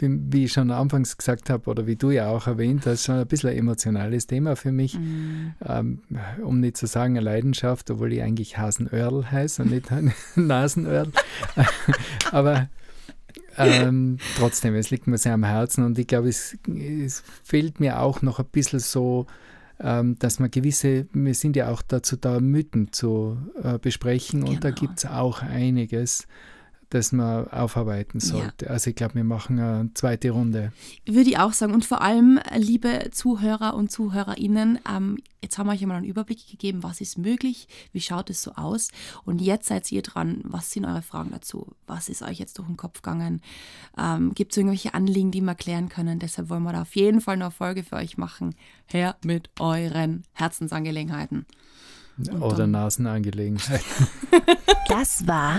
wie 0.00 0.44
ich 0.44 0.52
schon 0.54 0.70
anfangs 0.70 1.18
gesagt 1.18 1.50
habe 1.50 1.68
oder 1.68 1.86
wie 1.86 1.96
du 1.96 2.10
ja 2.10 2.30
auch 2.30 2.46
erwähnt 2.46 2.86
hast, 2.86 3.04
schon 3.04 3.16
ein 3.16 3.26
bisschen 3.26 3.50
ein 3.50 3.58
emotionales 3.58 4.26
Thema 4.26 4.56
für 4.56 4.72
mich. 4.72 4.98
Mm. 4.98 5.52
Ähm, 5.66 5.98
um 6.42 6.60
nicht 6.60 6.78
zu 6.78 6.86
sagen 6.86 7.18
eine 7.18 7.24
Leidenschaft, 7.26 7.90
obwohl 7.90 8.14
ich 8.14 8.22
eigentlich 8.22 8.56
Hasenöhrl 8.56 9.30
heiße 9.30 9.60
und 9.62 9.70
nicht 9.70 9.90
Nasenöhrl. 10.34 11.12
Aber 12.32 12.70
ähm, 13.58 14.16
trotzdem, 14.38 14.74
es 14.76 14.90
liegt 14.90 15.06
mir 15.08 15.18
sehr 15.18 15.34
am 15.34 15.44
Herzen 15.44 15.84
und 15.84 15.98
ich 15.98 16.06
glaube, 16.06 16.30
es, 16.30 16.56
es 16.66 17.22
fehlt 17.42 17.80
mir 17.80 18.00
auch 18.00 18.22
noch 18.22 18.38
ein 18.38 18.46
bisschen 18.46 18.80
so 18.80 19.26
dass 20.18 20.38
man 20.38 20.50
gewisse, 20.50 21.06
wir 21.12 21.34
sind 21.34 21.56
ja 21.56 21.68
auch 21.68 21.82
dazu 21.82 22.16
da, 22.16 22.40
Mythen 22.40 22.92
zu 22.92 23.36
äh, 23.62 23.78
besprechen 23.78 24.40
genau. 24.40 24.52
und 24.52 24.64
da 24.64 24.70
genau. 24.70 24.80
gibt 24.80 24.98
es 24.98 25.06
auch 25.06 25.42
einiges, 25.42 26.26
das 26.94 27.10
man 27.10 27.48
aufarbeiten 27.48 28.20
sollte. 28.20 28.66
Ja. 28.66 28.70
Also 28.70 28.90
ich 28.90 28.96
glaube, 28.96 29.16
wir 29.16 29.24
machen 29.24 29.58
eine 29.58 29.90
zweite 29.94 30.30
Runde. 30.30 30.72
Würde 31.04 31.28
ich 31.28 31.38
auch 31.38 31.52
sagen. 31.52 31.74
Und 31.74 31.84
vor 31.84 32.02
allem, 32.02 32.38
liebe 32.56 33.10
Zuhörer 33.10 33.74
und 33.74 33.90
Zuhörerinnen, 33.90 34.78
ähm, 34.88 35.18
jetzt 35.42 35.58
haben 35.58 35.66
wir 35.66 35.72
euch 35.72 35.82
einmal 35.82 35.96
einen 35.96 36.06
Überblick 36.06 36.48
gegeben, 36.48 36.84
was 36.84 37.00
ist 37.00 37.18
möglich, 37.18 37.66
wie 37.92 38.00
schaut 38.00 38.30
es 38.30 38.42
so 38.42 38.52
aus. 38.52 38.90
Und 39.24 39.40
jetzt 39.40 39.66
seid 39.66 39.90
ihr 39.90 40.02
dran. 40.02 40.40
Was 40.44 40.70
sind 40.70 40.84
eure 40.84 41.02
Fragen 41.02 41.32
dazu? 41.32 41.66
Was 41.88 42.08
ist 42.08 42.22
euch 42.22 42.38
jetzt 42.38 42.58
durch 42.58 42.68
den 42.68 42.76
Kopf 42.76 43.02
gegangen? 43.02 43.42
Ähm, 43.98 44.32
Gibt 44.32 44.52
es 44.52 44.58
irgendwelche 44.58 44.94
Anliegen, 44.94 45.32
die 45.32 45.40
wir 45.40 45.56
klären 45.56 45.88
können? 45.88 46.20
Deshalb 46.20 46.48
wollen 46.48 46.62
wir 46.62 46.72
da 46.72 46.82
auf 46.82 46.94
jeden 46.94 47.20
Fall 47.20 47.34
eine 47.34 47.50
Folge 47.50 47.82
für 47.82 47.96
euch 47.96 48.18
machen. 48.18 48.54
Her 48.86 49.16
mit 49.24 49.50
euren 49.58 50.22
Herzensangelegenheiten. 50.32 51.44
Und 52.18 52.40
Oder 52.40 52.68
Nasenangelegenheiten. 52.68 54.06
das 54.88 55.26
war 55.26 55.58